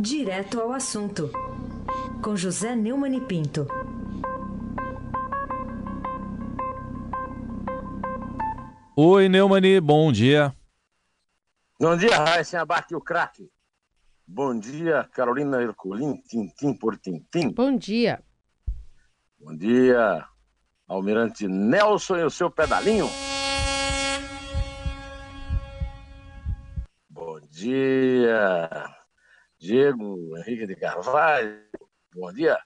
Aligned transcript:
Direto 0.00 0.60
ao 0.60 0.70
assunto, 0.70 1.28
com 2.22 2.36
José 2.36 2.76
Neumann 2.76 3.16
e 3.16 3.20
Pinto. 3.20 3.66
Oi, 8.96 9.28
Neumani, 9.28 9.80
bom 9.80 10.12
dia. 10.12 10.54
Bom 11.80 11.96
dia, 11.96 12.16
Raíssa 12.16 12.60
Abac, 12.60 12.94
o 12.94 13.00
craque. 13.00 13.50
Bom 14.24 14.56
dia, 14.56 15.02
Carolina 15.12 15.60
Herculin, 15.60 16.22
tintim 16.28 16.74
por 16.74 16.96
tintim. 16.96 17.50
Bom 17.50 17.76
dia. 17.76 18.22
Bom 19.36 19.56
dia, 19.56 20.24
Almirante 20.86 21.48
Nelson 21.48 22.18
e 22.18 22.22
o 22.22 22.30
seu 22.30 22.48
pedalinho. 22.48 23.08
Bom 27.10 27.40
dia, 27.50 28.68
Diego 29.58 30.36
Henrique 30.38 30.66
de 30.68 30.76
Carvalho. 30.76 31.60
Bom 32.14 32.32
dia, 32.32 32.56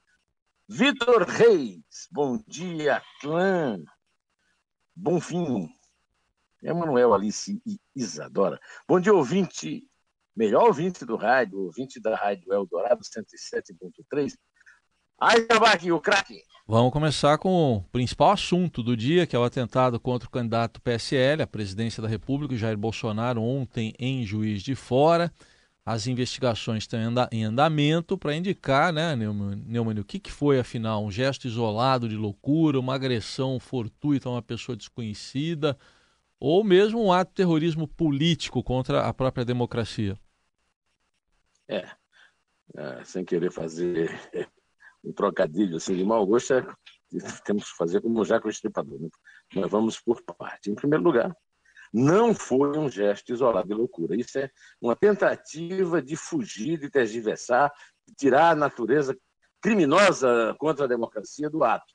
Vitor 0.68 1.22
Reis. 1.22 2.06
Bom 2.10 2.38
dia, 2.46 3.02
clã. 3.20 3.82
Bom 4.94 5.18
fim. 5.18 5.70
Emanuel 6.62 7.14
Alice 7.14 7.60
e 7.66 7.80
Isadora. 7.96 8.60
Bom 8.86 9.00
dia, 9.00 9.14
ouvinte, 9.14 9.88
melhor 10.36 10.66
ouvinte 10.66 11.06
do 11.06 11.16
rádio, 11.16 11.60
ouvinte 11.60 11.98
da 11.98 12.14
Rádio 12.14 12.52
Eldorado 12.52 13.00
107.3. 13.00 14.34
Aí, 15.18 15.46
aqui 15.72 15.90
o 15.90 16.00
craque. 16.00 16.42
Vamos 16.66 16.92
começar 16.92 17.38
com 17.38 17.76
o 17.76 17.82
principal 17.84 18.32
assunto 18.32 18.82
do 18.82 18.96
dia, 18.96 19.26
que 19.26 19.34
é 19.34 19.38
o 19.38 19.44
atentado 19.44 19.98
contra 19.98 20.28
o 20.28 20.30
candidato 20.30 20.80
PSL 20.82 21.42
à 21.42 21.46
presidência 21.46 22.02
da 22.02 22.08
República, 22.08 22.54
Jair 22.54 22.76
Bolsonaro, 22.76 23.42
ontem 23.42 23.94
em 23.98 24.26
Juiz 24.26 24.62
de 24.62 24.74
Fora. 24.74 25.32
As 25.84 26.06
investigações 26.06 26.84
estão 26.84 27.00
em 27.32 27.44
andamento 27.44 28.16
para 28.16 28.36
indicar, 28.36 28.92
né, 28.92 29.16
Neumann, 29.16 29.98
o 29.98 30.04
que, 30.04 30.20
que 30.20 30.30
foi, 30.30 30.60
afinal, 30.60 31.04
um 31.04 31.10
gesto 31.10 31.48
isolado 31.48 32.08
de 32.08 32.16
loucura, 32.16 32.78
uma 32.78 32.94
agressão 32.94 33.58
fortuita 33.58 34.28
a 34.28 34.32
uma 34.32 34.42
pessoa 34.42 34.76
desconhecida, 34.76 35.76
ou 36.38 36.62
mesmo 36.62 37.04
um 37.04 37.12
ato 37.12 37.30
de 37.30 37.34
terrorismo 37.34 37.88
político 37.88 38.62
contra 38.62 39.06
a 39.08 39.12
própria 39.12 39.44
democracia. 39.44 40.16
É, 41.66 41.88
é 42.76 43.04
sem 43.04 43.24
querer 43.24 43.50
fazer 43.50 44.08
um 45.04 45.12
trocadilho 45.12 45.76
assim 45.76 45.96
de 45.96 46.04
mau 46.04 46.24
gosto, 46.24 46.54
é, 46.54 46.66
temos 47.44 47.70
que 47.70 47.76
fazer 47.76 48.00
como 48.00 48.24
já 48.24 48.40
com 48.40 48.46
o 48.46 48.50
estripador. 48.50 49.00
Né? 49.00 49.08
Mas 49.54 49.70
vamos 49.70 50.00
por 50.00 50.22
parte. 50.22 50.70
Em 50.70 50.74
primeiro 50.76 51.02
lugar, 51.02 51.36
não 51.92 52.34
foi 52.34 52.78
um 52.78 52.88
gesto 52.88 53.32
isolado 53.32 53.68
de 53.68 53.74
loucura. 53.74 54.16
Isso 54.16 54.38
é 54.38 54.50
uma 54.80 54.96
tentativa 54.96 56.00
de 56.00 56.16
fugir, 56.16 56.78
de 56.78 56.88
tergiversar, 56.88 57.72
de 58.06 58.14
tirar 58.14 58.50
a 58.50 58.56
natureza 58.56 59.16
criminosa 59.60 60.54
contra 60.58 60.84
a 60.84 60.88
democracia 60.88 61.50
do 61.50 61.62
ato. 61.62 61.92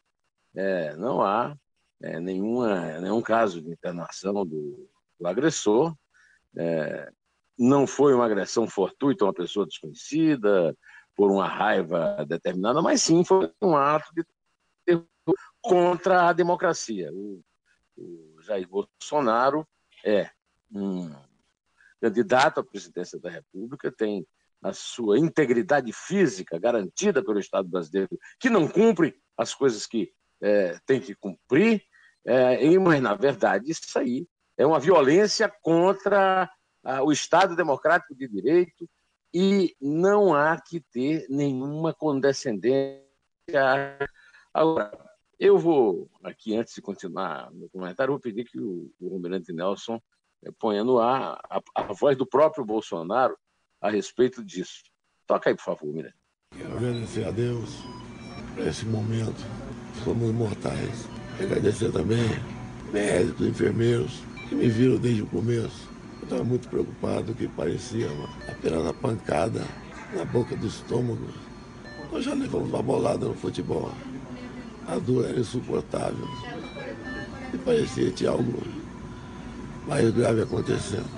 É, 0.55 0.95
não 0.95 1.21
há 1.21 1.55
é, 2.01 2.19
nenhuma, 2.19 2.99
nenhum 2.99 3.21
caso 3.21 3.61
de 3.61 3.71
internação 3.71 4.45
do, 4.45 4.89
do 5.19 5.27
agressor. 5.27 5.95
É, 6.55 7.11
não 7.57 7.87
foi 7.87 8.13
uma 8.13 8.25
agressão 8.25 8.67
fortuita 8.67 9.25
a 9.25 9.27
uma 9.27 9.33
pessoa 9.33 9.65
desconhecida, 9.65 10.75
por 11.17 11.31
uma 11.31 11.47
raiva 11.47 12.23
determinada, 12.27 12.79
mas 12.79 13.01
sim 13.01 13.25
foi 13.25 13.51
um 13.59 13.75
ato 13.75 14.13
de 14.13 14.23
contra 15.59 16.29
a 16.29 16.33
democracia. 16.33 17.11
O, 17.11 17.41
o 17.97 18.41
Jair 18.43 18.69
Bolsonaro 18.69 19.67
é 20.07 20.31
um 20.71 21.13
candidato 21.99 22.59
à 22.59 22.63
presidência 22.63 23.19
da 23.19 23.29
República, 23.29 23.91
tem 23.91 24.25
a 24.63 24.71
sua 24.71 25.19
integridade 25.19 25.91
física 25.91 26.57
garantida 26.57 27.23
pelo 27.23 27.39
Estado 27.39 27.67
brasileiro, 27.67 28.17
que 28.39 28.49
não 28.49 28.67
cumpre 28.67 29.15
as 29.37 29.53
coisas 29.53 29.85
que 29.85 30.11
é, 30.41 30.79
tem 30.85 31.01
que 31.01 31.13
cumprir, 31.13 31.83
é, 32.25 32.77
mas, 32.79 33.01
na 33.01 33.15
verdade, 33.15 33.69
isso 33.71 33.97
aí 33.99 34.27
é 34.57 34.65
uma 34.65 34.79
violência 34.79 35.51
contra 35.61 36.49
a, 36.83 37.03
o 37.03 37.11
Estado 37.11 37.55
democrático 37.55 38.15
de 38.15 38.27
direito 38.27 38.89
e 39.33 39.75
não 39.79 40.33
há 40.33 40.59
que 40.59 40.79
ter 40.79 41.27
nenhuma 41.29 41.93
condescendência. 41.93 43.03
Agora, 44.53 45.06
eu 45.39 45.57
vou, 45.57 46.09
aqui, 46.23 46.55
antes 46.55 46.73
de 46.73 46.81
continuar 46.81 47.51
no 47.51 47.69
comentário, 47.69 48.11
vou 48.11 48.19
pedir 48.19 48.43
que 48.43 48.59
o, 48.59 48.91
o 48.99 49.13
Almirante 49.13 49.53
Nelson 49.53 50.01
eh, 50.43 50.51
ponha 50.57 50.83
no 50.83 50.97
ar 50.97 51.39
a, 51.49 51.61
a, 51.75 51.93
voz 51.93 52.17
do 52.17 52.25
próprio 52.25 52.65
Bolsonaro 52.65 53.37
a 53.79 53.89
respeito 53.89 54.43
disso. 54.43 54.83
Toca 55.27 55.49
aí, 55.49 55.55
por 55.55 55.63
favor, 55.63 55.87
Almirante. 55.87 56.15
Quero 56.57 56.75
agradecer 56.75 57.25
a 57.25 57.31
Deus 57.31 57.83
por 58.55 58.67
esse 58.67 58.85
momento. 58.85 59.37
Somos 60.03 60.31
mortais. 60.31 61.07
Agradecer 61.39 61.91
também 61.91 62.23
médicos, 62.91 63.47
enfermeiros 63.47 64.23
que 64.49 64.55
me 64.55 64.67
viram 64.69 64.97
desde 64.97 65.21
o 65.21 65.27
começo. 65.27 65.87
Eu 66.19 66.23
estava 66.23 66.43
muito 66.43 66.67
preocupado 66.67 67.35
que 67.35 67.47
parecia 67.47 68.07
apenas 68.49 68.81
uma 68.81 68.93
pancada 68.93 69.63
na 70.15 70.25
boca 70.25 70.55
do 70.55 70.65
estômago. 70.65 71.27
Nós 72.11 72.23
já 72.23 72.33
levamos 72.33 72.69
uma 72.69 72.81
bolada 72.81 73.27
no 73.27 73.35
futebol. 73.35 73.91
A 74.87 74.97
dor 74.97 75.25
era 75.25 75.39
insuportável. 75.39 76.27
E 77.53 77.57
parecia 77.57 78.05
que 78.05 78.11
tinha 78.11 78.31
algo 78.31 78.61
mais 79.85 80.09
grave 80.11 80.41
acontecendo. 80.41 81.09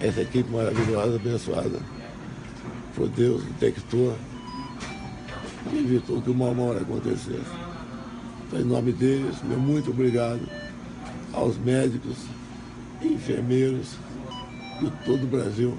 Essa 0.00 0.22
equipe 0.22 0.50
maravilhosa, 0.50 1.16
abençoada, 1.16 1.78
por 2.94 3.08
Deus, 3.08 3.44
detectou 3.44 4.16
e 5.72 5.78
evitou 5.78 6.20
que 6.20 6.30
uma 6.30 6.50
hora 6.62 6.80
acontecesse. 6.80 7.40
Então, 8.46 8.60
em 8.60 8.64
nome 8.64 8.92
deles, 8.92 9.42
meu 9.42 9.58
muito 9.58 9.90
obrigado 9.90 10.40
aos 11.32 11.56
médicos 11.56 12.16
enfermeiros 13.00 13.96
de 14.80 14.90
todo 15.04 15.24
o 15.24 15.26
Brasil. 15.26 15.76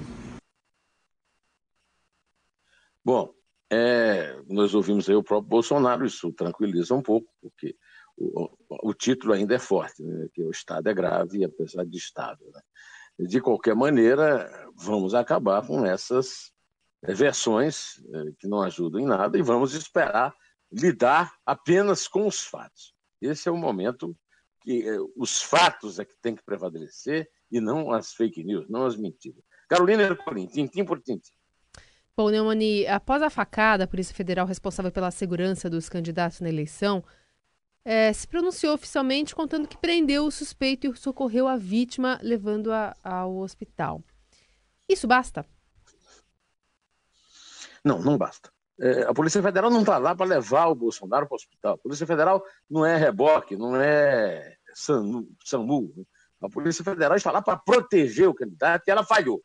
Bom, 3.04 3.34
é, 3.70 4.36
nós 4.54 4.74
ouvimos 4.74 5.08
aí 5.08 5.14
o 5.14 5.22
próprio 5.22 5.48
Bolsonaro, 5.48 6.06
isso 6.06 6.32
tranquiliza 6.32 6.94
um 6.94 7.02
pouco, 7.02 7.30
porque 7.40 7.76
o, 8.16 8.48
o 8.82 8.94
título 8.94 9.32
ainda 9.32 9.54
é 9.54 9.58
forte, 9.58 10.02
né, 10.02 10.28
que 10.32 10.42
o 10.42 10.50
Estado 10.50 10.88
é 10.88 10.94
grave, 10.94 11.44
apesar 11.44 11.84
de 11.84 11.96
Estado. 11.96 12.44
Né? 12.52 13.26
De 13.26 13.40
qualquer 13.40 13.74
maneira, 13.74 14.50
vamos 14.74 15.14
acabar 15.14 15.66
com 15.66 15.84
essas 15.84 16.52
é, 17.02 17.12
versões 17.12 18.02
é, 18.12 18.32
que 18.38 18.48
não 18.48 18.62
ajudam 18.62 19.00
em 19.00 19.06
nada 19.06 19.36
e 19.36 19.42
vamos 19.42 19.74
esperar 19.74 20.34
lidar 20.72 21.34
apenas 21.44 22.08
com 22.08 22.26
os 22.26 22.40
fatos. 22.40 22.94
Esse 23.20 23.48
é 23.48 23.52
o 23.52 23.56
momento 23.56 24.16
que 24.60 24.88
eh, 24.88 24.98
os 25.16 25.40
fatos 25.40 25.98
é 25.98 26.04
que 26.04 26.16
tem 26.20 26.34
que 26.34 26.42
prevalecer 26.42 27.30
e 27.50 27.60
não 27.60 27.92
as 27.92 28.12
fake 28.12 28.42
news, 28.42 28.68
não 28.68 28.86
as 28.86 28.96
mentiras. 28.96 29.42
Carolina 29.68 30.02
Ercolim, 30.02 30.46
tintim 30.46 30.84
por 30.84 31.00
tintim. 31.00 31.34
Bom, 32.16 32.30
Neumani, 32.30 32.86
após 32.86 33.20
a 33.22 33.28
facada, 33.28 33.84
a 33.84 33.88
Polícia 33.88 34.14
Federal 34.14 34.46
responsável 34.46 34.92
pela 34.92 35.10
segurança 35.10 35.68
dos 35.68 35.88
candidatos 35.88 36.40
na 36.40 36.48
eleição 36.48 37.02
é, 37.84 38.12
se 38.12 38.26
pronunciou 38.26 38.74
oficialmente 38.74 39.34
contando 39.34 39.66
que 39.66 39.76
prendeu 39.76 40.24
o 40.24 40.30
suspeito 40.30 40.86
e 40.86 40.96
socorreu 40.96 41.48
a 41.48 41.56
vítima, 41.56 42.18
levando-a 42.22 42.96
ao 43.02 43.36
hospital. 43.38 44.00
Isso 44.88 45.08
basta? 45.08 45.44
Não, 47.84 47.98
não 47.98 48.16
basta. 48.16 48.48
É, 48.80 49.02
a 49.02 49.12
Polícia 49.12 49.42
Federal 49.42 49.70
não 49.70 49.80
está 49.80 49.98
lá 49.98 50.14
para 50.14 50.26
levar 50.26 50.68
o 50.68 50.74
Bolsonaro 50.74 51.26
para 51.26 51.34
o 51.34 51.36
hospital. 51.36 51.74
A 51.74 51.78
Polícia 51.78 52.06
Federal 52.06 52.44
não 52.70 52.86
é 52.86 52.96
reboque, 52.96 53.56
não 53.56 53.76
é 53.76 54.56
SAMU. 54.72 55.26
A 56.40 56.48
Polícia 56.48 56.84
Federal 56.84 57.16
está 57.16 57.30
lá 57.30 57.42
para 57.42 57.56
proteger 57.56 58.28
o 58.28 58.34
candidato 58.34 58.84
e 58.86 58.90
ela 58.90 59.04
falhou. 59.04 59.42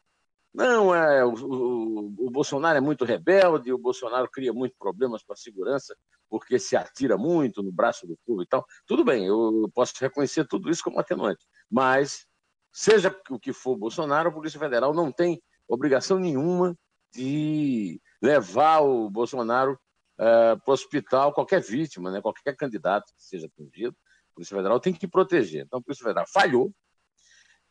Não, 0.53 0.93
é, 0.95 1.23
o, 1.23 1.33
o, 1.33 2.27
o, 2.27 2.31
Bolsonaro 2.31 2.77
é 2.77 2.81
muito 2.81 3.05
rebelde, 3.05 3.71
o 3.71 3.77
Bolsonaro 3.77 4.29
cria 4.31 4.51
muitos 4.51 4.77
problemas 4.77 5.23
para 5.23 5.35
a 5.35 5.37
segurança, 5.37 5.95
porque 6.27 6.57
se 6.57 6.75
atira 6.75 7.17
muito 7.17 7.61
no 7.61 7.71
braço 7.71 8.07
do 8.07 8.17
povo 8.25 8.41
e 8.41 8.47
tal. 8.47 8.65
Tudo 8.87 9.03
bem, 9.05 9.25
eu 9.27 9.69
posso 9.73 9.93
reconhecer 9.99 10.47
tudo 10.47 10.69
isso 10.69 10.83
como 10.83 10.99
atenuante. 10.99 11.45
Mas, 11.69 12.25
seja 12.71 13.15
o 13.29 13.39
que 13.39 13.53
for 13.53 13.77
Bolsonaro, 13.77 14.29
a 14.29 14.31
Polícia 14.31 14.59
Federal 14.59 14.93
não 14.93 15.11
tem 15.11 15.41
obrigação 15.67 16.17
nenhuma 16.17 16.75
de 17.13 18.01
levar 18.21 18.79
o 18.79 19.09
Bolsonaro 19.09 19.73
uh, 19.73 20.59
para 20.59 20.71
o 20.71 20.73
hospital, 20.73 21.33
qualquer 21.33 21.61
vítima, 21.61 22.11
né, 22.11 22.21
qualquer 22.21 22.55
candidato 22.55 23.13
que 23.15 23.23
seja 23.23 23.47
atingido. 23.47 23.95
A 24.31 24.33
Polícia 24.33 24.55
Federal 24.55 24.79
tem 24.79 24.93
que 24.93 25.07
proteger. 25.07 25.65
Então, 25.65 25.79
a 25.79 25.81
Polícia 25.81 26.03
Federal 26.03 26.25
falhou. 26.27 26.73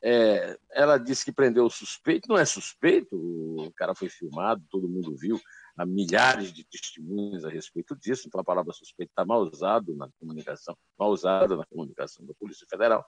É, 0.02 0.56
ela 0.70 0.96
disse 0.96 1.24
que 1.24 1.32
prendeu 1.32 1.64
o 1.64 1.70
suspeito, 1.70 2.28
não 2.28 2.38
é 2.38 2.44
suspeito, 2.44 3.16
o 3.16 3.72
cara 3.74 3.94
foi 3.94 4.08
filmado, 4.08 4.62
todo 4.70 4.88
mundo 4.88 5.16
viu, 5.16 5.40
há 5.76 5.84
milhares 5.84 6.52
de 6.52 6.64
testemunhas 6.64 7.44
a 7.44 7.48
respeito 7.48 7.96
disso, 7.96 8.24
então 8.26 8.40
a 8.40 8.44
palavra 8.44 8.72
suspeito 8.72 9.10
está 9.10 9.24
mal 9.24 9.42
usada 9.42 9.92
na 9.96 10.08
comunicação, 10.20 10.76
mal 10.96 11.10
usada 11.10 11.56
na 11.56 11.66
comunicação 11.66 12.24
da 12.24 12.34
Polícia 12.34 12.66
Federal. 12.70 13.04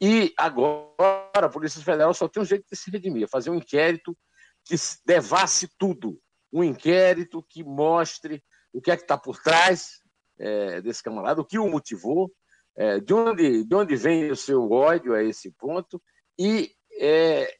E 0.00 0.32
agora 0.36 0.96
a 1.34 1.48
Polícia 1.48 1.82
Federal 1.82 2.14
só 2.14 2.26
tem 2.26 2.42
um 2.42 2.46
jeito 2.46 2.64
de 2.70 2.76
se 2.76 2.90
redimir, 2.90 3.28
fazer 3.28 3.50
um 3.50 3.56
inquérito 3.56 4.16
que 4.64 4.76
devasse 5.06 5.68
tudo, 5.78 6.18
um 6.52 6.64
inquérito 6.64 7.44
que 7.48 7.62
mostre 7.62 8.42
o 8.72 8.80
que 8.80 8.90
é 8.90 8.96
que 8.96 9.02
está 9.02 9.18
por 9.18 9.42
trás 9.42 10.00
é, 10.38 10.80
desse 10.80 11.02
camarada, 11.02 11.40
o 11.40 11.44
que 11.44 11.58
o 11.58 11.68
motivou, 11.68 12.32
é, 12.76 12.98
de, 13.00 13.12
onde, 13.12 13.64
de 13.64 13.74
onde 13.74 13.96
vem 13.96 14.30
o 14.30 14.36
seu 14.36 14.70
ódio 14.70 15.14
a 15.14 15.22
esse 15.22 15.50
ponto, 15.52 16.02
e 16.40 16.74
é, 16.98 17.54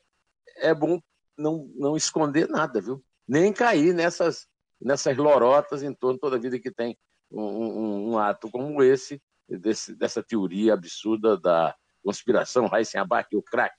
é 0.56 0.74
bom 0.74 0.98
não, 1.36 1.70
não 1.76 1.96
esconder 1.98 2.48
nada, 2.48 2.80
viu? 2.80 3.04
Nem 3.28 3.52
cair 3.52 3.92
nessas, 3.92 4.48
nessas 4.80 5.18
lorotas 5.18 5.82
em 5.82 5.92
torno 5.92 6.18
toda 6.18 6.38
vida 6.38 6.58
que 6.58 6.70
tem 6.70 6.96
um, 7.30 7.42
um, 7.42 8.10
um 8.12 8.18
ato 8.18 8.50
como 8.50 8.82
esse, 8.82 9.20
desse, 9.46 9.94
dessa 9.94 10.22
teoria 10.22 10.72
absurda 10.72 11.36
da 11.36 11.74
conspiração, 12.02 12.70
Heisenberg 12.74 13.28
e 13.32 13.36
o 13.36 13.42
crack. 13.42 13.74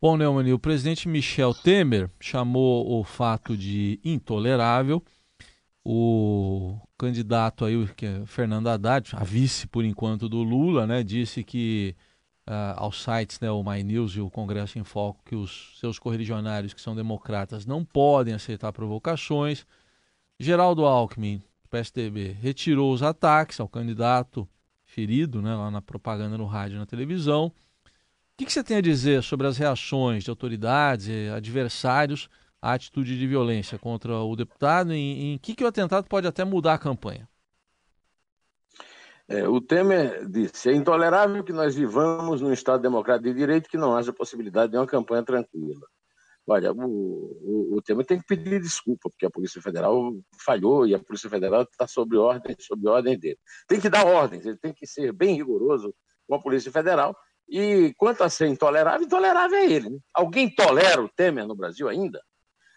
Bom, 0.00 0.16
Neumann, 0.16 0.52
o 0.52 0.58
presidente 0.58 1.08
Michel 1.08 1.52
Temer 1.52 2.08
chamou 2.20 3.00
o 3.00 3.02
fato 3.02 3.56
de 3.56 4.00
intolerável. 4.04 5.04
O 5.84 6.78
candidato 6.96 7.64
aí, 7.64 7.88
que 7.96 8.06
é 8.06 8.24
Fernando 8.24 8.68
Haddad, 8.68 9.16
a 9.16 9.24
vice 9.24 9.66
por 9.66 9.84
enquanto 9.84 10.28
do 10.28 10.44
Lula, 10.44 10.86
né, 10.86 11.02
disse 11.02 11.42
que 11.42 11.96
uh, 12.50 12.74
aos 12.76 13.02
sites, 13.02 13.38
né, 13.38 13.48
o 13.50 13.62
My 13.62 13.82
News 13.84 14.16
e 14.16 14.20
o 14.20 14.28
Congresso 14.28 14.78
em 14.78 14.84
Foco, 14.84 15.22
que 15.24 15.36
os 15.36 15.78
seus 15.78 15.98
correligionários 15.98 16.74
que 16.74 16.80
são 16.80 16.96
democratas 16.96 17.64
não 17.64 17.84
podem 17.84 18.34
aceitar 18.34 18.72
provocações. 18.72 19.64
Geraldo 20.38 20.84
Alckmin, 20.84 21.40
PSDB, 21.70 22.32
retirou 22.32 22.92
os 22.92 23.02
ataques 23.02 23.60
ao 23.60 23.68
candidato 23.68 24.48
ferido, 24.84 25.40
né, 25.40 25.54
lá 25.54 25.70
na 25.70 25.80
propaganda 25.80 26.36
no 26.36 26.46
rádio 26.46 26.76
e 26.76 26.78
na 26.78 26.86
televisão. 26.86 27.46
O 27.46 27.52
que, 28.36 28.46
que 28.46 28.52
você 28.52 28.64
tem 28.64 28.78
a 28.78 28.82
dizer 28.82 29.22
sobre 29.22 29.46
as 29.46 29.56
reações 29.56 30.24
de 30.24 30.30
autoridades 30.30 31.06
e 31.06 31.28
adversários 31.28 32.28
à 32.60 32.72
atitude 32.72 33.16
de 33.16 33.26
violência 33.26 33.78
contra 33.78 34.18
o 34.18 34.34
deputado? 34.34 34.92
Em, 34.92 35.34
em 35.34 35.38
que, 35.38 35.54
que 35.54 35.62
o 35.62 35.68
atentado 35.68 36.08
pode 36.08 36.26
até 36.26 36.44
mudar 36.44 36.74
a 36.74 36.78
campanha? 36.78 37.29
É, 39.30 39.46
o 39.48 39.60
Temer 39.60 40.28
disse: 40.28 40.70
é 40.70 40.74
intolerável 40.74 41.44
que 41.44 41.52
nós 41.52 41.76
vivamos 41.76 42.40
num 42.40 42.52
Estado 42.52 42.82
democrático 42.82 43.28
de 43.28 43.38
direito 43.38 43.70
que 43.70 43.78
não 43.78 43.96
haja 43.96 44.12
possibilidade 44.12 44.72
de 44.72 44.76
uma 44.76 44.86
campanha 44.88 45.22
tranquila. 45.22 45.86
Olha, 46.44 46.72
o, 46.72 46.76
o, 46.82 47.76
o 47.76 47.82
Temer 47.82 48.04
tem 48.04 48.18
que 48.18 48.26
pedir 48.26 48.60
desculpa, 48.60 49.08
porque 49.08 49.24
a 49.24 49.30
Polícia 49.30 49.62
Federal 49.62 50.12
falhou 50.44 50.84
e 50.84 50.96
a 50.96 50.98
Polícia 50.98 51.30
Federal 51.30 51.62
está 51.62 51.86
sob 51.86 52.16
ordem, 52.16 52.56
sob 52.58 52.88
ordem 52.88 53.16
dele. 53.16 53.38
Tem 53.68 53.80
que 53.80 53.88
dar 53.88 54.04
ordens, 54.04 54.44
ele 54.44 54.56
tem 54.56 54.72
que 54.72 54.84
ser 54.84 55.12
bem 55.12 55.36
rigoroso 55.36 55.94
com 56.26 56.34
a 56.34 56.42
Polícia 56.42 56.72
Federal. 56.72 57.16
E 57.48 57.94
quanto 57.96 58.24
a 58.24 58.28
ser 58.28 58.48
intolerável, 58.48 59.06
intolerável 59.06 59.58
é 59.58 59.64
ele. 59.64 59.90
Né? 59.90 59.98
Alguém 60.12 60.52
tolera 60.52 61.00
o 61.00 61.08
Temer 61.08 61.46
no 61.46 61.54
Brasil 61.54 61.88
ainda? 61.88 62.20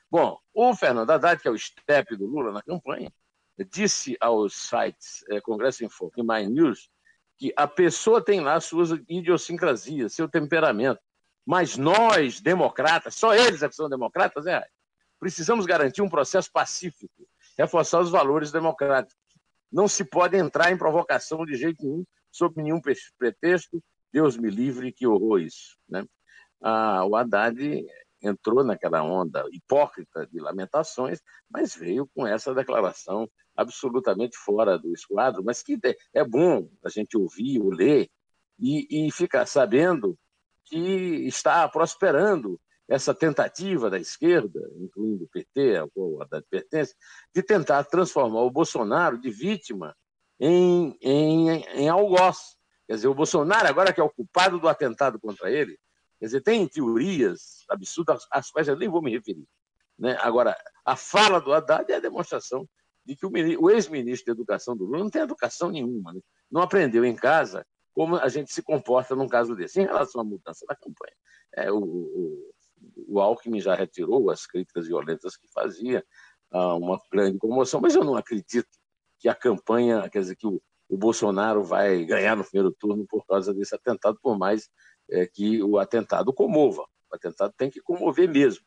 Bom, 0.10 0.38
o 0.54 0.76
Fernando 0.76 1.10
Haddad, 1.10 1.42
que 1.42 1.48
é 1.48 1.52
o 1.52 1.56
estepe 1.56 2.16
do 2.16 2.28
Lula 2.28 2.52
na 2.52 2.62
campanha, 2.62 3.12
disse 3.70 4.18
aos 4.20 4.56
sites 4.56 5.24
é, 5.30 5.40
Congresso 5.42 5.84
em 5.84 5.90
Foco 5.90 6.20
e 6.20 6.24
My 6.24 6.48
News 6.48 6.90
que 7.38 7.54
a 7.56 7.68
pessoa 7.68 8.24
tem 8.24 8.40
lá 8.40 8.60
suas 8.60 8.92
idiosincrasias, 9.08 10.14
seu 10.14 10.30
temperamento. 10.30 11.02
Mas 11.46 11.78
nós, 11.78 12.40
democratas, 12.40 13.16
só 13.16 13.36
eles 13.36 13.62
é 13.64 13.68
que 13.68 13.76
são 13.76 13.90
democratas, 13.90 14.48
é, 14.48 14.66
precisamos 15.20 15.66
garantir 15.66 16.02
um 16.02 16.10
processo 16.10 16.50
pacífico, 16.52 17.28
reforçar 17.58 18.00
os 18.00 18.10
valores 18.10 18.52
democráticos. 18.52 19.18
Não 19.72 19.88
se 19.88 20.06
pode 20.06 20.38
entrar 20.38 20.72
em 20.72 20.78
provocação 20.78 21.46
de 21.46 21.56
jeito 21.56 21.84
nenhum, 21.84 22.06
sob 22.32 22.62
nenhum 22.62 22.80
pretexto. 23.18 23.84
Deus 24.12 24.38
me 24.38 24.50
livre, 24.50 24.94
que 24.94 25.08
horror 25.08 25.42
isso. 25.42 25.78
Né? 25.90 26.06
Ah, 26.62 27.04
o 27.06 27.16
Haddad 27.16 27.84
entrou 28.24 28.64
naquela 28.64 29.04
onda 29.04 29.46
hipócrita 29.52 30.26
de 30.28 30.40
lamentações, 30.40 31.20
mas 31.50 31.76
veio 31.76 32.10
com 32.16 32.26
essa 32.26 32.54
declaração 32.54 33.30
absolutamente 33.56 34.38
fora 34.38 34.78
do 34.80 34.94
esquadro, 34.94 35.44
mas 35.44 35.62
que 35.62 35.78
é 36.14 36.24
bom 36.24 36.70
a 36.84 36.90
gente 36.90 37.18
ouvir 37.18 37.60
ou 37.60 37.70
ler 37.70 38.10
e, 38.60 39.08
e 39.08 39.12
ficar 39.12 39.46
sabendo 39.46 40.18
que 40.66 41.28
está 41.28 41.68
prosperando 41.68 42.60
essa 42.88 43.14
tentativa 43.14 43.90
da 43.90 43.98
esquerda, 43.98 44.60
incluindo 44.78 45.26
o 45.26 45.28
PT, 45.28 45.78
ao 45.78 45.90
qual 45.90 46.12
o 46.12 46.22
Haddad 46.22 46.46
pertence, 46.50 46.96
de 47.34 47.42
tentar 47.42 47.84
transformar 47.86 48.42
o 48.42 48.52
Bolsonaro 48.52 49.18
de 49.18 49.30
vítima 49.30 49.96
em, 50.40 50.98
em, 51.02 51.50
em 51.76 51.90
algoz. 51.90 52.58
Quer 52.88 52.96
dizer, 52.96 53.08
o 53.08 53.16
Bolsonaro, 53.16 53.68
agora 53.68 53.94
que 53.94 54.02
é 54.02 54.04
o 54.04 54.10
culpado 54.10 54.60
do 54.60 54.68
atentado 54.68 55.20
contra 55.20 55.50
ele, 55.50 55.80
quer 56.24 56.28
dizer, 56.28 56.42
tem 56.42 56.66
teorias 56.66 57.66
absurdas, 57.70 58.26
às 58.32 58.50
quais 58.50 58.70
eu 58.70 58.78
nem 58.78 58.88
vou 58.88 59.02
me 59.02 59.12
referir. 59.12 59.46
Né? 60.00 60.18
Agora, 60.22 60.56
a 60.86 60.96
fala 60.96 61.42
do 61.42 61.52
Haddad 61.52 61.92
é 61.92 61.98
a 61.98 62.00
demonstração 62.00 62.66
de 63.06 63.14
que 63.14 63.26
o, 63.26 63.70
ex-ministro 63.70 64.28
da 64.28 64.32
Educação 64.32 64.74
do 64.74 64.86
Lula 64.86 65.00
não 65.00 65.10
tem 65.10 65.22
educação 65.22 65.70
nenhuma, 65.70 66.14
né? 66.14 66.22
não 66.50 66.62
aprendeu 66.62 67.04
em 67.04 67.14
casa 67.14 67.68
como 67.94 68.16
a 68.16 68.30
gente 68.30 68.54
se 68.54 68.64
comporta 68.64 69.14
num 69.14 69.28
caso 69.28 69.54
desse. 69.54 69.82
Em 69.82 69.84
relação 69.84 70.22
à 70.22 70.24
mudança 70.24 70.66
da 70.66 70.78
campanha, 70.78 71.14
é, 71.56 71.70
o, 71.70 71.84
o, 71.84 72.54
o 73.06 73.20
Alckmin 73.20 73.60
já 73.60 73.76
retirou 73.76 74.32
as 74.32 74.48
críticas 74.48 74.88
violentas 74.88 75.36
que 75.36 75.52
fazia, 75.52 76.06
uma 76.54 77.02
grande 77.12 77.38
comoção, 77.38 77.82
mas 77.82 77.96
eu 77.96 78.04
não 78.04 78.16
acredito 78.16 78.70
que 79.20 79.28
a 79.28 79.36
campanha, 79.36 80.10
quer 80.10 80.20
dizer, 80.20 80.38
que 80.38 80.48
o, 80.48 80.62
o 80.88 80.96
Bolsonaro 80.96 81.64
vai 81.64 82.06
ganhar 82.06 82.38
no 82.38 82.46
primeiro 82.46 82.72
turno 82.72 83.06
por 83.10 83.26
causa 83.26 83.54
desse 83.54 83.76
atentado, 83.76 84.18
por 84.22 84.38
mais 84.38 84.70
é, 85.10 85.26
que 85.26 85.62
o 85.64 85.78
atentado 85.78 86.34
comova. 86.34 86.84
O 87.12 87.16
atentado 87.16 87.54
tem 87.58 87.70
que 87.70 87.82
comover 87.82 88.30
mesmo. 88.30 88.66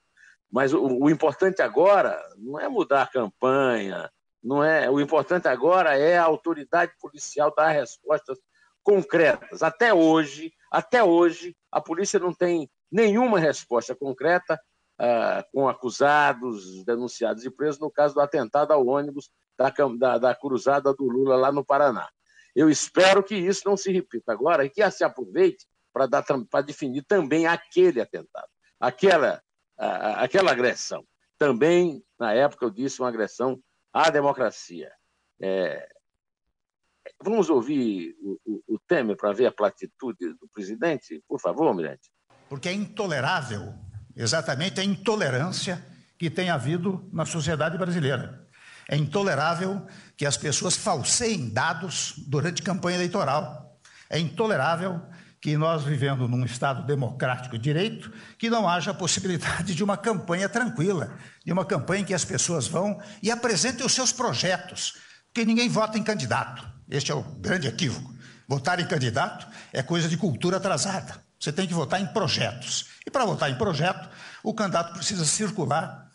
Mas 0.50 0.72
o, 0.72 0.84
o 0.84 1.10
importante 1.10 1.60
agora 1.62 2.18
não 2.36 2.58
é 2.58 2.68
mudar 2.68 3.02
a 3.02 3.06
campanha, 3.06 4.10
não 4.42 4.62
é. 4.62 4.88
O 4.88 5.00
importante 5.00 5.48
agora 5.48 5.96
é 5.96 6.16
a 6.16 6.24
autoridade 6.24 6.92
policial 7.00 7.52
dar 7.54 7.70
respostas 7.70 8.38
concretas. 8.82 9.62
Até 9.62 9.92
hoje, 9.92 10.52
até 10.70 11.02
hoje, 11.02 11.56
a 11.72 11.80
polícia 11.80 12.20
não 12.20 12.32
tem 12.32 12.70
nenhuma 12.90 13.40
resposta 13.40 13.94
concreta 13.96 14.60
uh, 15.00 15.42
com 15.52 15.68
acusados, 15.68 16.84
denunciados 16.84 17.44
e 17.44 17.50
presos 17.50 17.80
no 17.80 17.90
caso 17.90 18.14
do 18.14 18.20
atentado 18.20 18.72
ao 18.72 18.86
ônibus 18.86 19.30
da, 19.58 19.72
da, 19.98 20.18
da 20.18 20.34
cruzada 20.34 20.94
do 20.94 21.04
Lula 21.04 21.36
lá 21.36 21.50
no 21.50 21.64
Paraná. 21.64 22.08
Eu 22.54 22.70
espero 22.70 23.22
que 23.22 23.34
isso 23.34 23.62
não 23.66 23.76
se 23.76 23.92
repita 23.92 24.32
agora 24.32 24.64
e 24.64 24.70
que 24.70 24.88
se 24.90 25.04
aproveite 25.04 25.66
para 26.50 26.62
definir 26.62 27.02
também 27.04 27.46
aquele 27.46 28.00
atentado, 28.00 28.48
aquela, 28.78 29.42
uh, 29.78 30.16
aquela 30.18 30.52
agressão. 30.52 31.04
Também, 31.38 32.02
na 32.18 32.32
época, 32.32 32.64
eu 32.64 32.70
disse 32.70 33.00
uma 33.00 33.08
agressão 33.08 33.58
à 33.92 34.10
democracia. 34.10 34.90
É, 35.40 35.88
Vamos 37.22 37.48
ouvir 37.48 38.14
o, 38.20 38.38
o, 38.44 38.74
o 38.74 38.78
Temer 38.86 39.16
para 39.16 39.32
ver 39.32 39.46
a 39.46 39.52
platitude 39.52 40.34
do 40.40 40.48
presidente? 40.52 41.22
Por 41.28 41.40
favor, 41.40 41.74
Mirante. 41.74 42.10
Porque 42.48 42.68
é 42.68 42.72
intolerável, 42.72 43.74
exatamente 44.14 44.80
a 44.80 44.84
intolerância 44.84 45.84
que 46.18 46.30
tem 46.30 46.50
havido 46.50 47.08
na 47.12 47.24
sociedade 47.24 47.76
brasileira. 47.76 48.46
É 48.88 48.96
intolerável 48.96 49.84
que 50.16 50.24
as 50.24 50.36
pessoas 50.36 50.76
falseiem 50.76 51.48
dados 51.50 52.14
durante 52.28 52.62
campanha 52.62 52.96
eleitoral. 52.96 53.78
É 54.08 54.18
intolerável 54.18 55.00
que 55.46 55.56
nós, 55.56 55.84
vivendo 55.84 56.26
num 56.26 56.44
Estado 56.44 56.84
democrático 56.84 57.56
de 57.56 57.62
direito, 57.62 58.12
que 58.36 58.50
não 58.50 58.68
haja 58.68 58.92
possibilidade 58.92 59.76
de 59.76 59.84
uma 59.84 59.96
campanha 59.96 60.48
tranquila, 60.48 61.16
de 61.44 61.52
uma 61.52 61.64
campanha 61.64 62.02
em 62.02 62.04
que 62.04 62.12
as 62.12 62.24
pessoas 62.24 62.66
vão 62.66 63.00
e 63.22 63.30
apresentem 63.30 63.86
os 63.86 63.92
seus 63.92 64.12
projetos, 64.12 64.94
porque 65.26 65.44
ninguém 65.44 65.68
vota 65.68 65.96
em 65.96 66.02
candidato. 66.02 66.68
Este 66.90 67.12
é 67.12 67.14
o 67.14 67.22
grande 67.22 67.68
equívoco. 67.68 68.12
Votar 68.48 68.80
em 68.80 68.88
candidato 68.88 69.46
é 69.72 69.84
coisa 69.84 70.08
de 70.08 70.16
cultura 70.16 70.56
atrasada. 70.56 71.14
Você 71.38 71.52
tem 71.52 71.64
que 71.64 71.74
votar 71.74 72.00
em 72.00 72.08
projetos. 72.08 72.86
E 73.06 73.10
para 73.10 73.24
votar 73.24 73.48
em 73.48 73.54
projeto, 73.54 74.08
o 74.42 74.52
candidato 74.52 74.94
precisa 74.94 75.24
circular 75.24 76.08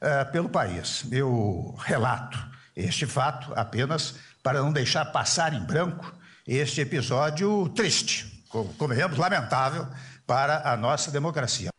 uh, 0.00 0.30
pelo 0.30 0.48
país. 0.48 1.04
Eu 1.10 1.74
relato 1.80 2.38
este 2.76 3.04
fato 3.04 3.52
apenas 3.56 4.14
para 4.44 4.62
não 4.62 4.72
deixar 4.72 5.06
passar 5.06 5.52
em 5.54 5.64
branco 5.64 6.14
este 6.46 6.82
episódio 6.82 7.68
triste, 7.70 8.35
convenhamos, 8.78 9.18
lamentável 9.18 9.86
para 10.26 10.72
a 10.72 10.76
nossa 10.76 11.10
democracia. 11.10 11.70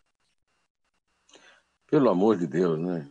Pelo 1.89 2.09
amor 2.09 2.37
de 2.37 2.47
Deus, 2.47 2.77
né? 2.79 3.07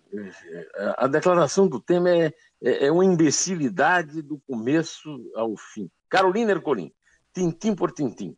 A 0.98 1.06
declaração 1.06 1.66
do 1.66 1.80
tema 1.80 2.10
é 2.10 2.32
é, 2.62 2.86
é 2.86 2.92
uma 2.92 3.04
imbecilidade 3.04 4.22
do 4.22 4.38
começo 4.40 5.08
ao 5.34 5.56
fim. 5.56 5.90
Carolina 6.08 6.52
Ercolim, 6.52 6.92
tintim 7.32 7.74
por 7.74 7.92
tintim. 7.92 8.36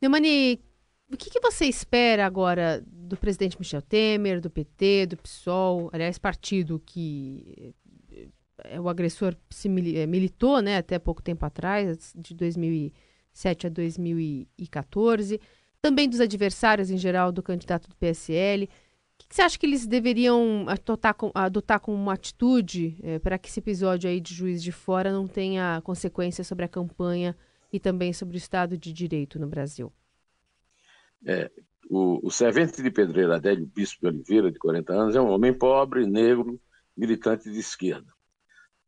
Neumani, 0.00 0.60
o 1.10 1.16
que, 1.16 1.30
que, 1.30 1.40
você 1.40 1.66
espera 1.66 2.26
agora 2.26 2.82
do 2.86 3.16
presidente 3.16 3.58
Michel 3.58 3.82
Temer, 3.82 4.40
do 4.40 4.50
PT, 4.50 5.06
do 5.06 5.16
PSOL, 5.16 5.90
aliás, 5.92 6.18
partido 6.18 6.82
que 6.84 7.74
é 8.64 8.80
o 8.80 8.88
agressor 8.88 9.36
se 9.50 9.68
é, 9.96 10.06
militou 10.06 10.60
né, 10.60 10.78
até 10.78 10.98
pouco 10.98 11.22
tempo 11.22 11.44
atrás, 11.44 12.12
de 12.16 12.34
2007 13.36 13.66
a 13.66 13.70
2014, 13.70 15.40
também 15.80 16.08
dos 16.08 16.20
adversários 16.20 16.90
em 16.90 16.96
geral 16.96 17.30
do 17.30 17.42
candidato 17.42 17.88
do 17.88 17.96
PSL. 17.96 18.64
O 18.64 18.68
que, 19.18 19.34
você 19.34 19.42
acha 19.42 19.58
que 19.58 19.66
eles 19.66 19.86
deveriam 19.86 20.66
adotar, 20.68 21.14
adotar 21.34 21.80
como 21.80 21.96
uma 21.96 22.14
atitude 22.14 22.98
é, 23.02 23.18
para 23.18 23.38
que 23.38 23.48
esse 23.48 23.60
episódio 23.60 24.08
aí 24.08 24.20
de 24.20 24.34
Juiz 24.34 24.62
de 24.62 24.72
Fora 24.72 25.12
não 25.12 25.26
tenha 25.26 25.80
consequências 25.82 26.46
sobre 26.46 26.64
a 26.64 26.68
campanha 26.68 27.36
e 27.72 27.78
também 27.78 28.12
sobre 28.12 28.36
o 28.36 28.38
Estado 28.38 28.76
de 28.76 28.92
Direito 28.92 29.38
no 29.38 29.46
Brasil? 29.46 29.92
É, 31.26 31.50
o, 31.88 32.26
o 32.26 32.30
servente 32.30 32.82
de 32.82 32.90
pedreiro 32.90 33.32
Adélio 33.32 33.66
Bispo 33.66 34.00
de 34.02 34.06
Oliveira, 34.06 34.50
de 34.50 34.58
40 34.58 34.92
anos, 34.92 35.16
é 35.16 35.20
um 35.20 35.30
homem 35.30 35.52
pobre, 35.52 36.06
negro, 36.06 36.60
militante 36.96 37.50
de 37.50 37.58
esquerda. 37.58 38.12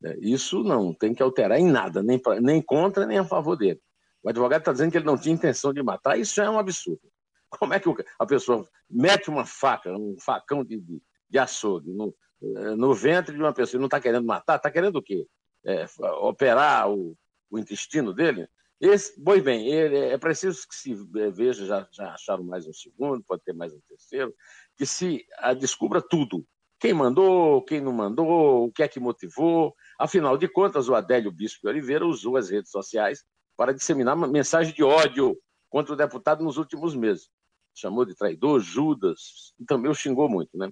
É, 0.05 0.17
isso 0.21 0.63
não 0.63 0.95
tem 0.95 1.15
que 1.15 1.23
alterar 1.23 1.59
em 1.59 1.71
nada, 1.71 2.03
nem, 2.03 2.19
pra, 2.19 2.41
nem 2.41 2.63
contra 2.63 3.07
nem 3.07 3.19
a 3.19 3.25
favor 3.25 3.57
dele. 3.57 3.81
O 4.29 4.31
advogado 4.31 4.61
está 4.61 4.73
dizendo 4.73 4.93
que 4.93 4.99
ele 4.99 5.07
não 5.07 5.17
tinha 5.17 5.35
intenção 5.35 5.73
de 5.73 5.83
matar, 5.83 6.19
isso 6.19 6.39
é 6.39 6.51
um 6.51 6.59
absurdo. 6.59 7.01
Como 7.49 7.73
é 7.73 7.81
que 7.81 7.89
a 8.19 8.27
pessoa 8.27 8.69
mete 8.91 9.31
uma 9.31 9.47
faca, 9.47 9.91
um 9.97 10.19
facão 10.21 10.63
de, 10.63 10.79
de, 10.79 11.03
de 11.31 11.39
açougue 11.39 11.91
no, 11.91 12.15
eh, 12.43 12.77
no 12.77 12.93
ventre 12.93 13.35
de 13.35 13.41
uma 13.41 13.55
pessoa 13.55 13.79
e 13.79 13.81
não 13.81 13.87
está 13.87 13.99
querendo 13.99 14.27
matar? 14.27 14.57
Está 14.57 14.71
querendo 14.71 14.97
o 14.97 15.03
quê? 15.03 15.27
É, 15.65 15.87
operar 16.21 16.91
o, 16.91 17.17
o 17.51 17.59
intestino 17.59 18.13
dele? 18.13 18.47
Esse, 18.79 19.19
pois 19.19 19.43
bem, 19.43 19.67
ele, 19.67 19.97
é 19.97 20.19
preciso 20.19 20.69
que 20.69 20.77
se 20.77 20.95
veja, 21.33 21.65
já, 21.65 21.89
já 21.91 22.13
acharam 22.13 22.45
mais 22.45 22.67
um 22.67 22.73
segundo, 22.75 23.25
pode 23.25 23.43
ter 23.45 23.55
mais 23.55 23.73
um 23.73 23.81
terceiro, 23.89 24.35
que 24.77 24.85
se 24.85 25.25
a, 25.39 25.55
descubra 25.55 26.03
tudo. 26.03 26.45
Quem 26.79 26.93
mandou, 26.93 27.65
quem 27.65 27.81
não 27.81 27.95
mandou, 27.95 28.67
o 28.67 28.71
que 28.71 28.83
é 28.83 28.89
que 28.89 29.01
motivou. 29.01 29.75
Afinal 29.99 30.37
de 30.37 30.47
contas, 30.49 30.87
o 30.87 30.95
Adélio 30.95 31.33
Bispo 31.33 31.63
de 31.63 31.69
Oliveira 31.69 32.07
usou 32.07 32.37
as 32.37 32.51
redes 32.51 32.71
sociais 32.71 33.25
para 33.59 33.75
disseminar 33.75 34.17
mensagem 34.17 34.73
de 34.73 34.85
ódio 34.85 35.37
contra 35.69 35.93
o 35.93 35.97
deputado 35.97 36.45
nos 36.45 36.57
últimos 36.57 36.95
meses. 36.95 37.29
Chamou 37.75 38.05
de 38.05 38.15
traidor, 38.15 38.61
Judas, 38.61 39.53
e 39.59 39.65
também 39.65 39.91
o 39.91 39.95
xingou 39.95 40.29
muito. 40.29 40.57
Né? 40.57 40.71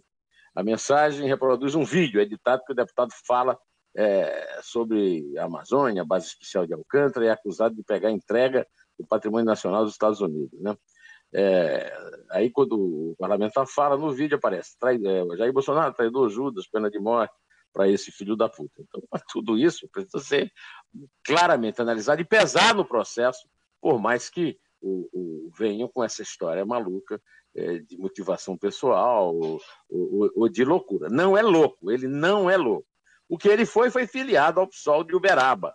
A 0.55 0.63
mensagem 0.63 1.27
reproduz 1.27 1.75
um 1.75 1.85
vídeo 1.85 2.21
editado 2.21 2.63
que 2.65 2.73
o 2.73 2.77
deputado 2.77 3.11
fala 3.27 3.59
é, 3.97 4.61
sobre 4.63 5.37
a 5.37 5.45
Amazônia, 5.45 6.03
a 6.03 6.05
base 6.05 6.27
especial 6.27 6.65
de 6.65 6.75
Alcântara, 6.75 7.27
e 7.27 7.29
é 7.29 7.33
acusado 7.33 7.75
de 7.75 7.83
pegar 7.83 8.13
entrega 8.13 8.65
do 8.97 9.05
patrimônio 9.05 9.45
nacional 9.45 9.83
dos 9.83 9.93
Estados 9.93 10.21
Unidos. 10.21 10.59
Né? 10.61 10.77
É, 11.35 11.93
aí, 12.31 12.51
quando 12.51 12.79
o 12.79 13.17
parlamentar 13.19 13.67
fala, 13.67 13.97
no 13.97 14.13
vídeo 14.13 14.37
aparece 14.37 14.79
trai, 14.79 14.95
é, 14.95 15.37
Jair 15.37 15.53
Bolsonaro, 15.53 15.93
traidor, 15.93 16.29
Judas, 16.29 16.69
pena 16.69 16.89
de 16.89 17.01
morte, 17.01 17.35
para 17.77 17.91
esse 17.91 18.11
filho 18.11 18.35
da 18.35 18.49
puta. 18.49 18.81
Então, 18.81 19.03
tudo 19.31 19.59
isso 19.59 19.87
precisa 19.93 20.19
ser 20.19 20.51
claramente 21.23 21.83
analisado 21.83 22.23
e 22.23 22.25
pesar 22.25 22.75
no 22.75 22.87
processo, 22.87 23.47
por 23.83 24.01
mais 24.01 24.31
que 24.31 24.59
o, 24.81 25.09
o 25.13 25.51
venham 25.55 25.87
com 25.87 26.03
essa 26.03 26.23
história 26.23 26.65
maluca 26.65 27.21
é, 27.55 27.81
de 27.81 27.99
motivação 27.99 28.57
pessoal 28.57 29.37
ou, 29.37 29.61
ou, 29.91 30.31
ou, 30.35 30.49
de 30.49 30.65
loucura. 30.65 31.11
Não 31.11 31.37
é 31.37 31.43
louco, 31.43 31.91
ele 31.93 32.09
não 32.09 32.49
é 32.49 32.57
louco. 32.57 32.89
O 33.29 33.37
que 33.37 33.49
ele 33.49 33.67
foi 33.67 33.91
foi 33.91 34.07
filiado 34.07 34.59
ao 34.59 34.69
PSOL 34.69 35.05
de 35.05 35.15
Uberaba 35.15 35.75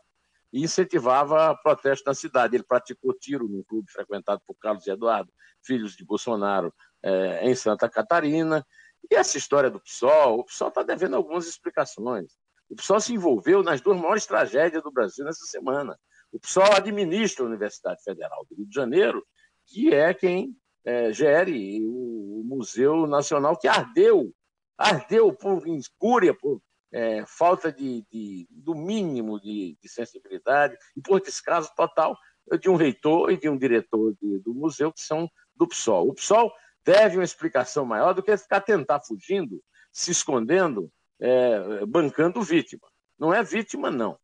e 0.51 0.63
incentivava 0.63 1.55
protesto 1.61 2.05
na 2.07 2.15
cidade. 2.15 2.55
Ele 2.55 2.63
praticou 2.63 3.13
tiro 3.13 3.47
num 3.47 3.61
clube 3.61 3.91
frequentado 3.91 4.41
por 4.47 4.55
Carlos 4.55 4.87
Eduardo, 4.87 5.31
filhos 5.63 5.95
de 5.95 6.03
Bolsonaro, 6.03 6.73
é, 7.03 7.47
em 7.47 7.53
Santa 7.53 7.87
Catarina, 7.87 8.65
e 9.09 9.15
essa 9.15 9.37
história 9.37 9.69
do 9.69 9.79
PSOL, 9.79 10.39
o 10.39 10.43
PSOL 10.43 10.69
está 10.69 10.83
devendo 10.83 11.15
algumas 11.15 11.47
explicações. 11.47 12.33
O 12.69 12.75
PSOL 12.75 12.99
se 12.99 13.13
envolveu 13.13 13.63
nas 13.63 13.81
duas 13.81 13.99
maiores 13.99 14.25
tragédias 14.25 14.81
do 14.81 14.91
Brasil 14.91 15.25
nessa 15.25 15.45
semana. 15.45 15.97
O 16.31 16.39
PSOL 16.39 16.71
administra 16.73 17.43
a 17.43 17.47
Universidade 17.47 18.01
Federal 18.03 18.45
do 18.49 18.55
Rio 18.55 18.65
de 18.65 18.73
Janeiro, 18.73 19.25
que 19.67 19.93
é 19.93 20.13
quem 20.13 20.55
é, 20.85 21.11
gere 21.11 21.81
o 21.83 22.43
Museu 22.45 23.05
Nacional, 23.05 23.57
que 23.57 23.67
ardeu, 23.67 24.33
ardeu 24.77 25.33
por 25.33 25.67
incúria, 25.67 26.33
por 26.33 26.61
é, 26.93 27.25
falta 27.25 27.71
de, 27.71 28.05
de, 28.11 28.47
do 28.49 28.75
mínimo 28.75 29.39
de, 29.39 29.77
de, 29.81 29.89
sensibilidade 29.89 30.77
e 30.95 31.01
por 31.01 31.21
descaso 31.21 31.71
total 31.75 32.17
de 32.59 32.69
um 32.69 32.75
reitor 32.75 33.31
e 33.31 33.37
de 33.37 33.47
um 33.47 33.57
diretor 33.57 34.13
de, 34.21 34.39
do 34.39 34.53
museu 34.53 34.91
que 34.91 35.01
são 35.01 35.29
do 35.55 35.67
PSOL. 35.67 36.09
O 36.09 36.13
PSOL 36.13 36.51
deve 36.85 37.17
uma 37.17 37.23
explicação 37.23 37.85
maior 37.85 38.13
do 38.13 38.23
que 38.23 38.35
ficar 38.37 38.61
tentar 38.61 39.01
fugindo, 39.01 39.61
se 39.91 40.11
escondendo, 40.11 40.91
é, 41.19 41.85
bancando 41.85 42.41
vítima. 42.41 42.87
Não 43.17 43.33
é 43.33 43.43
vítima, 43.43 43.91
não. 43.91 44.17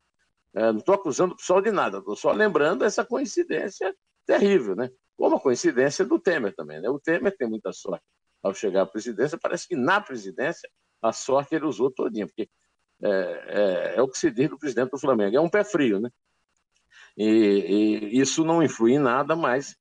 É, 0.53 0.71
não 0.71 0.79
estou 0.79 0.95
acusando 0.95 1.33
o 1.33 1.37
pessoal 1.37 1.61
de 1.61 1.71
nada, 1.71 1.99
estou 1.99 2.15
só 2.15 2.31
lembrando 2.31 2.83
essa 2.83 3.05
coincidência 3.05 3.95
terrível, 4.25 4.75
né? 4.75 4.89
Como 5.15 5.35
a 5.35 5.39
coincidência 5.39 6.05
do 6.05 6.19
Temer 6.19 6.55
também, 6.55 6.81
né? 6.81 6.89
O 6.89 6.99
Temer 6.99 7.35
tem 7.35 7.47
muita 7.47 7.71
sorte 7.71 8.03
ao 8.41 8.53
chegar 8.53 8.83
à 8.83 8.85
presidência, 8.85 9.37
parece 9.37 9.67
que 9.67 9.75
na 9.75 9.99
presidência 10.01 10.69
a 11.01 11.11
sorte 11.11 11.55
ele 11.55 11.65
usou 11.65 11.91
todinha, 11.91 12.25
porque 12.25 12.49
é, 13.01 13.09
é, 13.09 13.93
é 13.97 14.01
o 14.01 14.07
que 14.07 14.17
se 14.17 14.31
diz 14.31 14.49
do 14.49 14.57
presidente 14.57 14.91
do 14.91 14.99
Flamengo, 14.99 15.35
é 15.35 15.41
um 15.41 15.49
pé 15.49 15.63
frio, 15.63 15.99
né? 15.99 16.09
E, 17.15 18.09
e 18.11 18.19
isso 18.19 18.43
não 18.43 18.61
influi 18.61 18.93
em 18.93 18.99
nada, 18.99 19.35
mas 19.35 19.75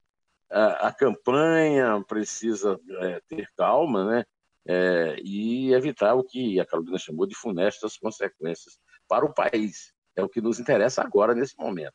a, 0.51 0.89
a 0.89 0.93
campanha 0.93 2.03
precisa 2.07 2.79
é, 3.01 3.21
ter 3.29 3.49
calma, 3.57 4.05
né? 4.05 4.25
É, 4.69 5.17
e 5.23 5.73
evitar 5.73 6.15
o 6.15 6.25
que 6.25 6.59
a 6.59 6.67
Carolina 6.67 6.99
chamou 6.99 7.27
de 7.27 7.37
funestas 7.37 7.97
consequências 7.97 8.79
para 9.09 9.25
o 9.25 9.33
país. 9.33 9.93
É 10.17 10.25
o 10.25 10.29
que 10.29 10.41
nos 10.41 10.59
interessa 10.59 11.03
agora, 11.03 11.35
nesse 11.35 11.57
momento. 11.57 11.95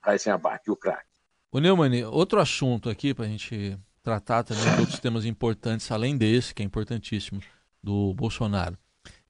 Raíssen 0.00 0.32
Abac, 0.32 0.70
o 0.70 0.76
craque. 0.76 1.08
O 1.50 1.58
Neumann, 1.58 2.04
outro 2.04 2.40
assunto 2.40 2.88
aqui 2.88 3.12
para 3.12 3.24
a 3.24 3.28
gente 3.28 3.76
tratar 4.02 4.44
também 4.44 4.64
de 4.74 4.80
outros 4.80 5.00
temas 5.00 5.24
importantes, 5.24 5.90
além 5.90 6.16
desse, 6.16 6.54
que 6.54 6.62
é 6.62 6.64
importantíssimo, 6.64 7.40
do 7.82 8.14
Bolsonaro. 8.14 8.78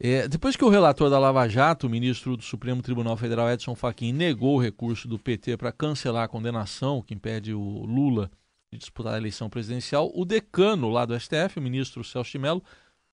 É, 0.01 0.29
depois 0.29 0.57
que 0.57 0.65
o 0.65 0.69
relator 0.69 1.09
da 1.11 1.19
Lava 1.19 1.49
Jato, 1.49 1.87
o 1.87 1.91
ministro 1.91 2.37
do 2.37 2.43
Supremo 2.43 2.83
Tribunal 2.83 3.17
Federal 3.17 3.51
Edson 3.51 3.75
Fachin, 3.75 4.13
negou 4.13 4.57
o 4.57 4.61
recurso 4.61 5.09
do 5.09 5.19
PT 5.19 5.57
para 5.57 5.73
cancelar 5.73 6.25
a 6.25 6.29
condenação 6.29 7.03
que 7.03 7.15
impede 7.15 7.55
o 7.55 7.85
Lula 7.85 8.31
de 8.71 8.79
disputar 8.79 9.15
a 9.15 9.19
eleição 9.19 9.49
presidencial, 9.49 10.11
o 10.15 10.25
decano 10.25 10.91
lá 10.91 11.05
do 11.05 11.19
STF, 11.19 11.59
o 11.59 11.63
ministro 11.63 12.05
Celso 12.05 12.31
de 12.31 12.39
Mello, 12.39 12.63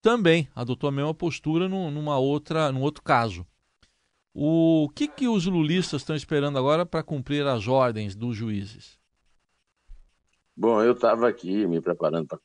também 0.01 0.47
adotou 0.53 0.87
a 0.87 0.91
mesma 0.91 1.13
postura 1.13 1.67
num, 1.67 1.89
numa 1.89 2.19
outra, 2.19 2.71
num 2.71 2.81
outro 2.81 3.01
caso. 3.01 3.45
O 4.33 4.89
que, 4.93 5.07
que 5.07 5.27
os 5.27 5.45
lulistas 5.45 6.01
estão 6.01 6.15
esperando 6.15 6.59
agora 6.59 6.85
para 6.85 7.01
cumprir 7.01 7.47
as 7.47 7.67
ordens 7.67 8.15
dos 8.15 8.35
juízes? 8.35 8.99
Bom, 10.55 10.81
eu 10.81 10.91
estava 10.91 11.27
aqui 11.27 11.65
me 11.65 11.81
preparando 11.81 12.27
para 12.27 12.39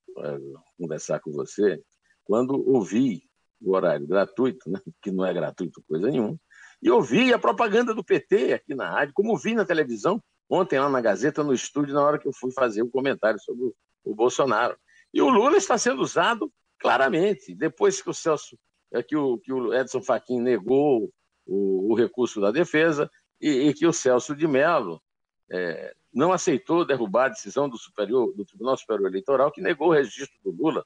conversar 0.78 1.20
com 1.20 1.32
você 1.32 1.82
quando 2.24 2.54
ouvi 2.68 3.28
o 3.60 3.74
horário 3.74 4.06
gratuito, 4.06 4.70
né, 4.70 4.80
que 5.02 5.10
não 5.10 5.26
é 5.26 5.34
gratuito 5.34 5.82
coisa 5.86 6.08
nenhuma, 6.08 6.38
e 6.80 6.90
ouvi 6.90 7.32
a 7.32 7.38
propaganda 7.38 7.92
do 7.92 8.04
PT 8.04 8.54
aqui 8.54 8.74
na 8.74 8.88
rádio, 8.88 9.12
como 9.14 9.36
vi 9.36 9.54
na 9.54 9.64
televisão 9.64 10.22
ontem 10.50 10.80
lá 10.80 10.88
na 10.88 11.00
Gazeta, 11.00 11.44
no 11.44 11.54
estúdio, 11.54 11.94
na 11.94 12.02
hora 12.02 12.18
que 12.18 12.26
eu 12.26 12.32
fui 12.32 12.50
fazer 12.50 12.82
o 12.82 12.86
um 12.86 12.90
comentário 12.90 13.38
sobre 13.38 13.72
o, 14.04 14.14
Bolsonaro. 14.14 14.76
E 15.14 15.22
o 15.22 15.28
Lula 15.28 15.56
está 15.56 15.78
sendo 15.78 16.02
usado 16.02 16.52
claramente. 16.78 17.54
Depois 17.54 18.02
que 18.02 18.10
o 18.10 18.14
Celso, 18.14 18.58
é, 18.92 19.02
que 19.02 19.16
o, 19.16 19.38
que 19.38 19.52
o 19.52 19.72
Edson 19.72 20.02
Fachin 20.02 20.40
negou 20.40 21.12
o, 21.46 21.92
o 21.92 21.94
recurso 21.94 22.40
da 22.40 22.50
defesa 22.50 23.08
e, 23.40 23.68
e, 23.68 23.74
que 23.74 23.86
o 23.86 23.92
Celso 23.92 24.34
de 24.34 24.48
Mello 24.48 25.00
é, 25.48 25.94
não 26.12 26.32
aceitou 26.32 26.84
derrubar 26.84 27.26
a 27.26 27.28
decisão 27.28 27.68
do, 27.68 27.78
superior, 27.78 28.34
do 28.34 28.44
Tribunal 28.44 28.76
Superior 28.76 29.08
Eleitoral, 29.08 29.52
que 29.52 29.60
negou 29.60 29.88
o 29.88 29.92
registro 29.92 30.36
do 30.42 30.50
Lula 30.50 30.84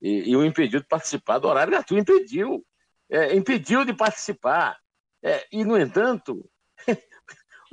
e, 0.00 0.30
e 0.30 0.36
o 0.36 0.44
impediu 0.44 0.80
de 0.80 0.86
participar 0.86 1.38
do 1.38 1.48
horário 1.48 1.70
gratuito. 1.70 2.12
Impediu. 2.12 2.64
É, 3.10 3.36
impediu 3.36 3.84
de 3.84 3.92
participar. 3.92 4.78
É, 5.22 5.46
e, 5.52 5.64
no 5.64 5.78
entanto, 5.78 6.48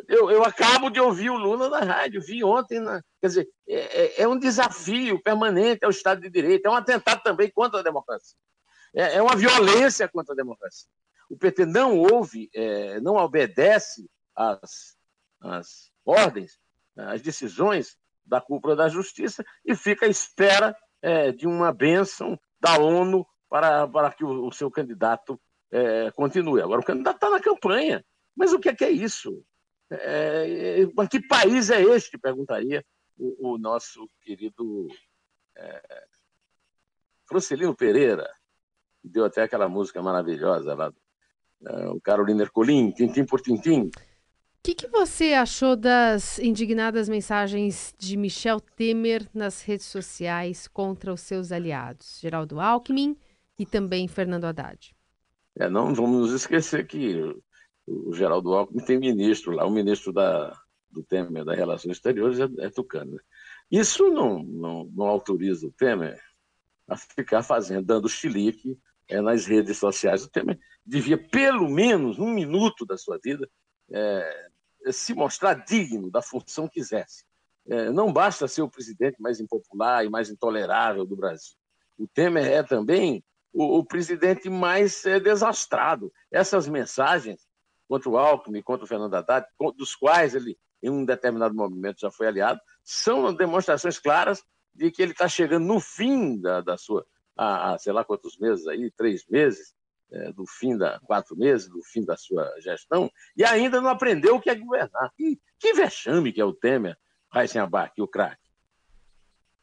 eu, 0.08 0.30
eu, 0.32 0.44
acabo 0.44 0.90
de 0.90 1.00
ouvir 1.00 1.30
o 1.30 1.38
Lula 1.38 1.70
na 1.70 1.80
rádio, 1.80 2.22
vi 2.22 2.44
ontem. 2.44 2.80
Na, 2.80 3.02
quer 3.22 3.28
dizer, 3.28 3.50
é, 3.68 3.76
é, 3.76 4.22
é, 4.22 4.28
um 4.28 4.38
desafio 4.38 5.22
permanente 5.22 5.84
ao 5.84 5.92
Estado 5.92 6.22
de 6.22 6.30
Direito, 6.30 6.66
é 6.66 6.70
um 6.70 6.76
atentado 6.76 7.22
também 7.24 7.50
contra 7.50 7.80
a 7.80 7.84
democracia. 7.84 8.38
É, 8.94 9.16
é 9.16 9.22
uma 9.22 9.36
violência 9.36 10.08
contra 10.08 10.34
a 10.34 10.36
democracia. 10.36 10.90
O 11.30 11.38
PT 11.38 11.66
não 11.66 11.98
ouve, 11.98 12.50
é, 12.54 13.00
não 13.00 13.16
obedece 13.16 14.10
às, 14.36 14.96
às 15.42 15.92
ordens, 16.06 16.60
às 16.98 17.22
decisões 17.22 17.98
da 18.26 18.42
cúpula 18.42 18.76
da 18.76 18.90
justiça 18.90 19.44
e 19.66 19.76
fica 19.76 20.06
à 20.06 20.10
espera 20.10 20.76
é, 21.02 21.32
de 21.32 21.48
uma 21.48 21.72
bênção 21.72 22.40
da 22.60 22.78
ONU 22.78 23.26
para, 23.50 23.88
para 23.88 24.12
que 24.12 24.24
o, 24.24 24.48
o 24.48 24.52
seu 24.52 24.70
candidato 24.70 25.40
é, 25.72 26.12
continue. 26.12 26.62
Agora, 26.62 26.82
o 26.82 26.86
candidato 26.86 27.16
está 27.16 27.30
na 27.30 27.40
campanha. 27.40 28.04
Mas 28.36 28.54
o 28.54 28.60
que 28.60 28.70
é, 28.70 28.76
que 28.76 28.86
é 28.86 28.90
isso? 28.90 29.44
É, 29.92 30.82
é 30.82 31.08
que 31.08 31.20
país 31.28 31.70
é 31.70 31.82
este? 31.82 32.18
Perguntaria 32.18 32.86
o, 33.18 33.54
o 33.54 33.58
nosso 33.58 34.10
querido 34.22 34.88
é, 35.56 36.06
Francelino 37.28 37.76
Pereira, 37.76 38.30
que 39.02 39.10
deu 39.10 39.26
até 39.26 39.44
aquela 39.44 39.68
música 39.68 40.02
maravilhosa 40.02 40.74
lá, 40.74 40.94
é, 41.66 41.90
o 41.90 42.00
Carolina 42.02 42.44
Ercolim, 42.44 42.92
Tintim 42.92 43.26
por 43.26 43.42
Tintim. 43.42 43.90
O 44.60 44.62
que, 44.62 44.76
que 44.76 44.88
você 44.88 45.34
achou 45.34 45.76
das 45.76 46.38
indignadas 46.38 47.08
mensagens 47.08 47.96
de 47.98 48.18
Michel 48.18 48.60
Temer 48.60 49.28
nas 49.34 49.62
redes 49.62 49.86
sociais 49.86 50.68
contra 50.68 51.14
os 51.14 51.22
seus 51.22 51.52
aliados, 51.52 52.20
Geraldo 52.22 52.60
Alckmin 52.60 53.18
e 53.58 53.66
também 53.66 54.08
Fernando 54.08 54.46
Haddad? 54.46 54.94
É, 55.58 55.70
não 55.70 55.94
vamos 55.94 56.22
nos 56.22 56.34
esquecer 56.34 56.86
que 56.86 57.36
o 57.90 58.14
Geraldo 58.14 58.54
Alckmin 58.54 58.84
tem 58.84 59.00
ministro 59.00 59.52
lá, 59.52 59.66
o 59.66 59.72
ministro 59.72 60.14
da, 60.14 60.56
do 60.92 61.04
Temer 61.04 61.44
das 61.44 61.58
Relações 61.58 61.98
Exteriores 61.98 62.40
é, 62.40 62.48
é 62.60 62.70
Tucano. 62.70 63.14
Né? 63.14 63.20
Isso 63.72 64.10
não, 64.10 64.44
não, 64.44 64.86
não 64.86 65.06
autoriza 65.08 65.68
o 65.68 65.72
Temer 65.72 66.22
a 66.88 66.96
ficar 66.96 67.44
fazendo, 67.44 67.86
dando 67.86 68.08
chilique 68.08 68.78
é, 69.08 69.22
nas 69.22 69.46
redes 69.46 69.78
sociais. 69.78 70.24
O 70.24 70.30
Temer 70.30 70.60
devia, 70.86 71.18
pelo 71.18 71.70
menos, 71.70 72.20
um 72.20 72.30
minuto 72.30 72.86
da 72.86 72.98
sua 72.98 73.20
vida, 73.24 73.50
é, 73.92 74.50
se 74.92 75.14
mostrar 75.14 75.54
digno 75.66 76.10
da 76.10 76.22
função 76.22 76.68
que 76.68 76.76
quisesse. 76.76 77.26
É, 77.68 77.92
não 77.92 78.12
basta 78.12 78.48
ser 78.48 78.62
o 78.62 78.70
presidente 78.70 79.22
mais 79.22 79.40
impopular 79.40 80.06
e 80.06 80.10
mais 80.10 80.30
intolerável 80.30 81.06
do 81.06 81.16
Brasil. 81.16 81.56
O 81.98 82.08
Temer 82.08 82.46
é 82.46 82.64
também 82.64 83.24
o, 83.54 83.80
o 83.80 83.86
presidente 83.86 84.50
mais 84.50 85.06
é, 85.06 85.20
desastrado. 85.20 86.12
Essas 86.32 86.68
mensagens 86.68 87.49
contra 87.90 88.08
o 88.08 88.18
Alckmin, 88.18 88.62
contra 88.62 88.86
o 88.86 88.88
Fernando 88.88 89.16
Haddad, 89.16 89.48
dos 89.76 89.96
quais 89.96 90.36
ele, 90.36 90.56
em 90.82 90.92
um 90.92 91.04
determinado 91.04 91.56
momento, 91.56 92.00
já 92.00 92.12
foi 92.12 92.28
aliado, 92.28 92.62
são 92.84 93.34
demonstrações 93.34 93.98
claras 93.98 94.44
de 94.76 94.92
que 94.92 95.02
ele 95.02 95.12
está 95.12 95.28
chegando 95.28 95.66
no 95.66 95.80
fim 95.80 96.40
da, 96.40 96.62
da 96.62 96.78
sua, 96.78 97.04
a, 97.36 97.74
a, 97.74 97.78
sei 97.80 97.92
lá 97.92 98.04
quantos 98.04 98.38
meses 98.38 98.68
aí, 98.68 98.92
três 98.92 99.26
meses, 99.28 99.74
é, 100.12 100.32
do 100.32 100.46
fim 100.46 100.78
da 100.78 101.00
quatro 101.00 101.36
meses, 101.36 101.68
do 101.68 101.82
fim 101.84 102.06
da 102.06 102.16
sua 102.16 102.48
gestão, 102.60 103.12
e 103.36 103.44
ainda 103.44 103.82
não 103.82 103.90
aprendeu 103.90 104.36
o 104.36 104.42
que 104.42 104.52
é 104.52 104.56
governar. 104.56 105.12
Que, 105.18 105.40
que 105.58 105.74
vexame 105.74 106.32
que 106.32 106.40
é 106.40 106.46
o 106.46 106.54
Temer, 106.54 106.96
Heisenbach, 107.34 108.00
o 108.00 108.08
craque. 108.08 108.49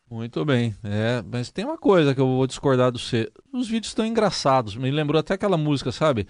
Muito 0.08 0.44
bem, 0.44 0.74
é, 0.84 1.20
mas 1.30 1.50
tem 1.50 1.64
uma 1.64 1.76
coisa 1.76 2.14
que 2.14 2.20
eu 2.20 2.26
vou 2.26 2.46
discordar 2.46 2.92
do 2.92 2.98
você. 2.98 3.28
Os 3.52 3.66
vídeos 3.66 3.88
estão 3.88 4.06
engraçados, 4.06 4.76
me 4.76 4.90
lembrou 4.90 5.18
até 5.18 5.34
aquela 5.34 5.56
música, 5.56 5.90
sabe? 5.90 6.28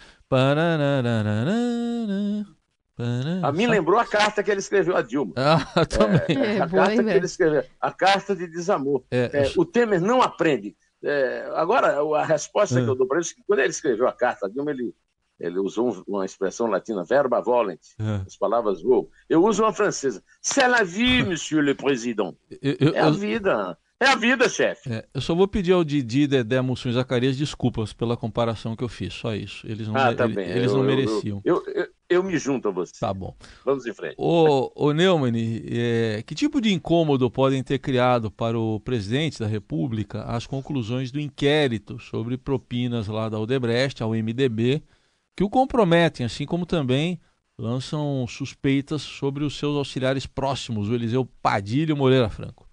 A 3.43 3.53
mim 3.53 3.67
lembrou 3.67 4.01
a 4.01 4.07
carta 4.07 4.43
que 4.43 4.51
ele 4.51 4.61
escreveu 4.61 4.97
a 4.97 5.03
Dilma. 5.03 5.35
Ah, 5.37 5.85
também. 5.85 6.37
É, 6.43 6.61
a 6.61 6.65
é, 6.65 6.69
carta 6.69 7.05
que 7.05 7.11
ele 7.11 7.27
escreveu, 7.27 7.65
a 7.79 7.93
carta 7.93 8.35
de 8.35 8.47
desamor. 8.47 9.05
É, 9.11 9.31
é, 9.33 9.53
o 9.57 9.65
Temer 9.67 10.01
não 10.01 10.23
aprende. 10.23 10.75
É, 11.03 11.51
agora, 11.55 11.99
a 12.19 12.25
resposta 12.25 12.83
que 12.83 12.89
eu 12.89 12.95
dou 12.95 13.07
para 13.07 13.19
ele 13.19 13.27
é 13.27 13.35
que 13.35 13.43
quando 13.47 13.61
ele 13.61 13.69
escreveu 13.69 14.09
a 14.09 14.13
carta, 14.13 14.49
Dilma, 14.49 14.71
ele, 14.71 14.95
ele 15.39 15.59
usou 15.59 16.03
uma 16.07 16.25
expressão 16.25 16.67
latina, 16.67 17.05
verba 17.05 17.41
volent, 17.41 17.81
as 18.27 18.37
palavras 18.37 18.83
voam. 18.83 19.09
Eu 19.29 19.45
uso 19.45 19.63
uma 19.63 19.73
francesa. 19.73 20.23
C'est 20.41 20.69
la 20.69 20.83
vie, 20.83 21.23
monsieur 21.27 21.63
le 21.63 21.75
président. 21.75 22.35
Eu, 22.63 22.77
eu, 22.81 22.95
é 22.95 23.01
a 23.01 23.11
vida. 23.11 23.79
É 23.99 24.09
a 24.09 24.15
vida, 24.15 24.47
chefe. 24.47 24.93
É, 24.93 25.07
eu 25.15 25.23
só 25.23 25.35
vou 25.35 25.49
pedir 25.49 25.73
ao 25.73 25.83
Didi, 25.83 26.27
Dedé, 26.27 26.61
Mussum 26.61 26.91
e 26.91 26.93
Zacarias 26.93 27.35
desculpas 27.35 27.95
pela 27.95 28.15
comparação 28.15 28.77
que 28.77 28.85
eu 28.85 28.91
fiz, 28.91 29.15
só 29.15 29.35
isso. 29.35 29.67
Eles 29.67 29.89
não, 29.89 29.97
ah, 29.97 30.15
tá 30.15 30.27
ele, 30.27 30.39
eles 30.43 30.71
eu, 30.71 30.77
não 30.77 30.85
mereciam. 30.85 31.41
Eu, 31.43 31.63
eu, 32.07 32.23
me 32.23 32.37
junto 32.37 32.69
a 32.69 32.71
você. 32.71 32.93
Tá 33.01 33.15
bom. 33.15 33.35
Vamos 33.65 33.87
em 33.87 33.95
frente. 33.95 34.15
Ô, 34.19 34.71
ô 34.75 34.93
Neumann, 34.93 35.33
é, 35.67 36.23
que 36.27 36.35
tipo 36.35 36.61
de 36.61 36.75
incômodo 36.75 37.31
podem 37.31 37.63
ter 37.63 37.79
criado 37.79 38.31
para 38.31 38.59
o 38.59 38.79
presidente 38.81 39.41
da 39.41 39.47
República 39.47 40.25
as 40.25 40.47
conclusões 40.47 41.11
do 41.11 41.19
inquérito 41.19 41.99
sobre 41.99 42.37
propinas 42.37 43.07
lá 43.09 43.31
da 43.31 43.41
Odebrecht, 43.41 44.03
ao 44.03 44.11
MDB, 44.11 44.83
que 45.37 45.45
o 45.45 45.51
comprometem, 45.51 46.25
assim 46.25 46.47
como 46.47 46.65
também 46.65 47.21
lançam 47.59 48.27
suspeitas 48.27 49.03
sobre 49.03 49.45
os 49.45 49.59
seus 49.59 49.77
auxiliares 49.77 50.27
próximos, 50.27 50.89
o 50.89 50.95
Eliseu 50.95 51.27
Padilha 51.43 51.91
e 51.91 51.93
o 51.93 51.97
Moreira 51.97 52.31
Franco? 52.31 52.67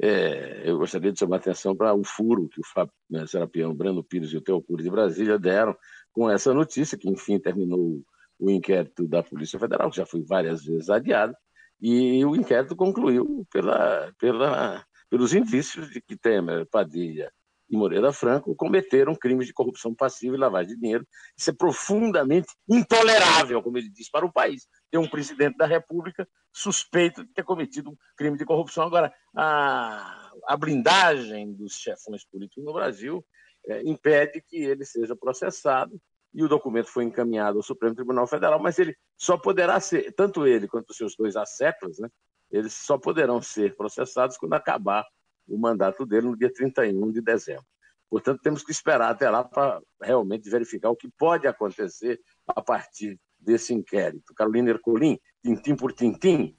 É, 0.00 0.62
eu 0.64 0.78
gostaria 0.78 1.12
de 1.12 1.18
chamar 1.18 1.36
a 1.36 1.38
atenção 1.38 1.74
para 1.74 1.94
o 1.94 2.04
furo 2.04 2.48
que 2.48 2.60
o 2.60 2.66
Fábio 2.66 2.92
né, 3.10 3.26
Serapião, 3.26 3.74
Brando 3.74 4.02
Pires 4.02 4.30
e 4.30 4.36
o 4.36 4.40
Teocuro 4.40 4.82
de 4.82 4.90
Brasília 4.90 5.38
deram 5.38 5.76
com 6.12 6.30
essa 6.30 6.54
notícia, 6.54 6.98
que 6.98 7.08
enfim 7.08 7.38
terminou 7.38 8.00
o 8.38 8.50
inquérito 8.50 9.06
da 9.06 9.22
Polícia 9.22 9.58
Federal, 9.58 9.90
que 9.90 9.96
já 9.96 10.06
foi 10.06 10.22
várias 10.22 10.64
vezes 10.64 10.90
adiado, 10.90 11.34
e 11.80 12.24
o 12.24 12.36
inquérito 12.36 12.76
concluiu 12.76 13.46
pela, 13.50 14.12
pela, 14.18 14.84
pelos 15.08 15.34
indícios 15.34 15.90
de 15.90 16.00
que 16.00 16.16
Temer, 16.16 16.66
Padilha 16.66 17.32
e 17.72 17.76
Moreira 17.76 18.12
Franco 18.12 18.54
cometeram 18.54 19.14
crimes 19.14 19.46
de 19.46 19.54
corrupção 19.54 19.94
passiva 19.94 20.36
e 20.36 20.38
lavagem 20.38 20.74
de 20.74 20.80
dinheiro. 20.80 21.08
Isso 21.34 21.48
é 21.48 21.54
profundamente 21.54 22.48
intolerável, 22.68 23.62
como 23.62 23.78
ele 23.78 23.88
diz, 23.88 24.10
para 24.10 24.26
o 24.26 24.32
país. 24.32 24.68
Ter 24.90 24.98
um 24.98 25.08
presidente 25.08 25.56
da 25.56 25.64
República 25.64 26.28
suspeito 26.52 27.24
de 27.24 27.32
ter 27.32 27.42
cometido 27.42 27.90
um 27.90 27.96
crime 28.14 28.36
de 28.36 28.44
corrupção. 28.44 28.84
Agora, 28.84 29.10
a, 29.34 30.32
a 30.48 30.56
blindagem 30.58 31.54
dos 31.54 31.72
chefões 31.72 32.26
políticos 32.26 32.62
no 32.62 32.74
Brasil 32.74 33.24
é, 33.66 33.80
impede 33.88 34.42
que 34.46 34.58
ele 34.58 34.84
seja 34.84 35.16
processado 35.16 35.98
e 36.34 36.44
o 36.44 36.48
documento 36.48 36.88
foi 36.88 37.04
encaminhado 37.04 37.56
ao 37.56 37.62
Supremo 37.62 37.94
Tribunal 37.94 38.26
Federal, 38.26 38.60
mas 38.60 38.78
ele 38.78 38.94
só 39.16 39.38
poderá 39.38 39.80
ser, 39.80 40.12
tanto 40.12 40.46
ele 40.46 40.68
quanto 40.68 40.90
os 40.90 40.96
seus 40.96 41.16
dois 41.16 41.36
asseclas, 41.36 41.98
né, 41.98 42.08
eles 42.50 42.74
só 42.74 42.98
poderão 42.98 43.40
ser 43.40 43.76
processados 43.76 44.36
quando 44.36 44.54
acabar 44.54 45.06
o 45.46 45.58
mandato 45.58 46.06
dele 46.06 46.26
no 46.26 46.36
dia 46.36 46.52
31 46.52 47.10
de 47.10 47.20
dezembro. 47.20 47.64
Portanto, 48.08 48.42
temos 48.42 48.62
que 48.62 48.70
esperar 48.70 49.10
até 49.10 49.30
lá 49.30 49.42
para 49.42 49.80
realmente 50.00 50.50
verificar 50.50 50.90
o 50.90 50.96
que 50.96 51.08
pode 51.18 51.46
acontecer 51.46 52.20
a 52.46 52.60
partir 52.60 53.18
desse 53.40 53.72
inquérito. 53.72 54.34
Carolina 54.34 54.70
Ercolim, 54.70 55.18
tintim 55.42 55.74
por 55.74 55.92
tintim. 55.92 56.54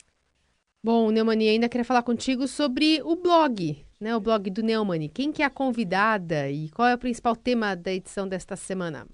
Bom, 0.84 1.12
Neumani, 1.12 1.48
ainda 1.48 1.70
queria 1.70 1.86
falar 1.86 2.04
contigo 2.04 2.48
sobre 2.48 3.02
o 3.04 3.16
blog, 3.16 3.86
né? 4.00 4.16
O 4.16 4.20
blog 4.20 4.50
do 4.50 4.64
Neumani. 4.64 5.08
Quem 5.08 5.32
que 5.32 5.42
é 5.44 5.46
a 5.46 5.50
convidada 5.50 6.50
e 6.50 6.70
qual 6.72 6.88
é 6.88 6.96
o 6.96 6.98
principal 6.98 7.36
tema 7.36 7.76
da 7.76 7.94
edição 7.94 8.28
desta 8.28 8.56
semana? 8.56 9.08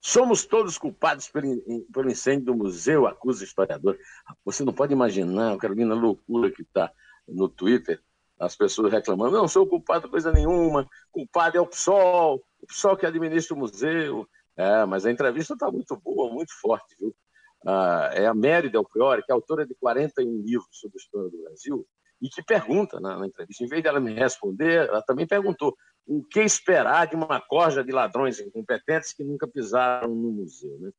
Somos 0.00 0.44
todos 0.44 0.78
culpados 0.78 1.28
pelo, 1.28 1.60
pelo 1.92 2.10
incêndio 2.10 2.46
do 2.46 2.54
museu, 2.54 3.06
acusa 3.06 3.42
o 3.42 3.44
historiador. 3.44 3.96
Você 4.44 4.64
não 4.64 4.72
pode 4.72 4.92
imaginar, 4.92 5.56
Carolina, 5.58 5.94
a 5.94 5.98
loucura 5.98 6.50
que 6.50 6.62
está 6.62 6.90
no 7.28 7.48
Twitter 7.48 8.02
as 8.42 8.56
pessoas 8.56 8.92
reclamando, 8.92 9.36
não 9.36 9.46
sou 9.46 9.66
culpado 9.66 10.06
de 10.06 10.10
coisa 10.10 10.32
nenhuma, 10.32 10.88
culpado 11.12 11.56
é 11.56 11.60
o 11.60 11.66
PSOL, 11.66 12.42
o 12.60 12.66
PSOL 12.66 12.96
que 12.96 13.06
administra 13.06 13.54
o 13.54 13.58
museu. 13.58 14.28
É, 14.56 14.84
mas 14.84 15.06
a 15.06 15.10
entrevista 15.10 15.54
está 15.54 15.70
muito 15.70 15.96
boa, 15.96 16.30
muito 16.30 16.52
forte, 16.60 16.94
viu? 16.98 17.14
Ah, 17.66 18.10
é 18.12 18.26
a 18.26 18.34
Mary 18.34 18.68
Del 18.68 18.84
Priore, 18.84 19.22
que 19.22 19.32
é 19.32 19.34
autora 19.34 19.64
de 19.64 19.74
41 19.76 20.42
livros 20.42 20.68
sobre 20.72 20.98
a 20.98 21.00
história 21.00 21.30
do 21.30 21.42
Brasil, 21.42 21.86
e 22.20 22.28
que 22.28 22.42
pergunta 22.42 23.00
na, 23.00 23.18
na 23.18 23.26
entrevista, 23.26 23.64
em 23.64 23.68
vez 23.68 23.82
dela 23.82 24.00
me 24.00 24.12
responder, 24.12 24.88
ela 24.88 25.00
também 25.02 25.26
perguntou 25.26 25.74
o 26.06 26.22
que 26.24 26.40
esperar 26.40 27.06
de 27.06 27.16
uma 27.16 27.40
corja 27.40 27.82
de 27.82 27.92
ladrões 27.92 28.40
incompetentes 28.40 29.12
que 29.12 29.24
nunca 29.24 29.46
pisaram 29.48 30.08
no 30.08 30.32
museu, 30.32 30.76
né? 30.80 30.90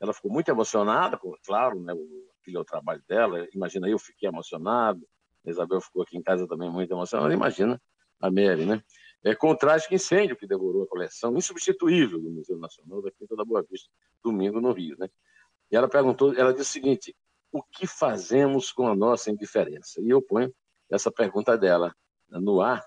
Ela 0.00 0.12
ficou 0.14 0.32
muito 0.32 0.48
emocionada, 0.48 1.20
claro, 1.44 1.80
né? 1.80 1.92
Aquele 2.40 2.56
é 2.56 2.60
o 2.60 2.64
trabalho 2.64 3.02
dela. 3.08 3.46
Imagina, 3.52 3.88
eu 3.88 3.98
fiquei 3.98 4.28
emocionado, 4.28 5.06
a 5.48 5.52
Isabel 5.52 5.80
ficou 5.80 6.02
aqui 6.02 6.16
em 6.16 6.22
casa 6.22 6.46
também 6.46 6.70
muito 6.70 6.92
emocionada. 6.92 7.32
Imagina 7.32 7.80
a 8.20 8.30
Mary, 8.30 8.64
né? 8.64 8.82
É, 9.24 9.36
o 9.42 9.56
trágico 9.56 9.94
incêndio 9.94 10.36
que 10.36 10.46
devorou 10.46 10.84
a 10.84 10.86
coleção 10.86 11.36
insubstituível 11.36 12.20
do 12.20 12.30
Museu 12.30 12.56
Nacional 12.56 13.02
da 13.02 13.10
Quinta 13.10 13.34
da 13.34 13.44
Boa 13.44 13.64
Vista, 13.68 13.88
domingo 14.22 14.60
no 14.60 14.72
Rio, 14.72 14.96
né? 14.98 15.08
E 15.70 15.76
ela 15.76 15.88
perguntou, 15.88 16.34
ela 16.34 16.52
disse 16.52 16.70
o 16.70 16.72
seguinte: 16.72 17.16
o 17.50 17.62
que 17.62 17.86
fazemos 17.86 18.70
com 18.72 18.86
a 18.86 18.94
nossa 18.94 19.30
indiferença? 19.30 20.00
E 20.00 20.08
eu 20.08 20.22
ponho 20.22 20.54
essa 20.90 21.10
pergunta 21.10 21.58
dela 21.58 21.94
no 22.28 22.60
ar, 22.60 22.84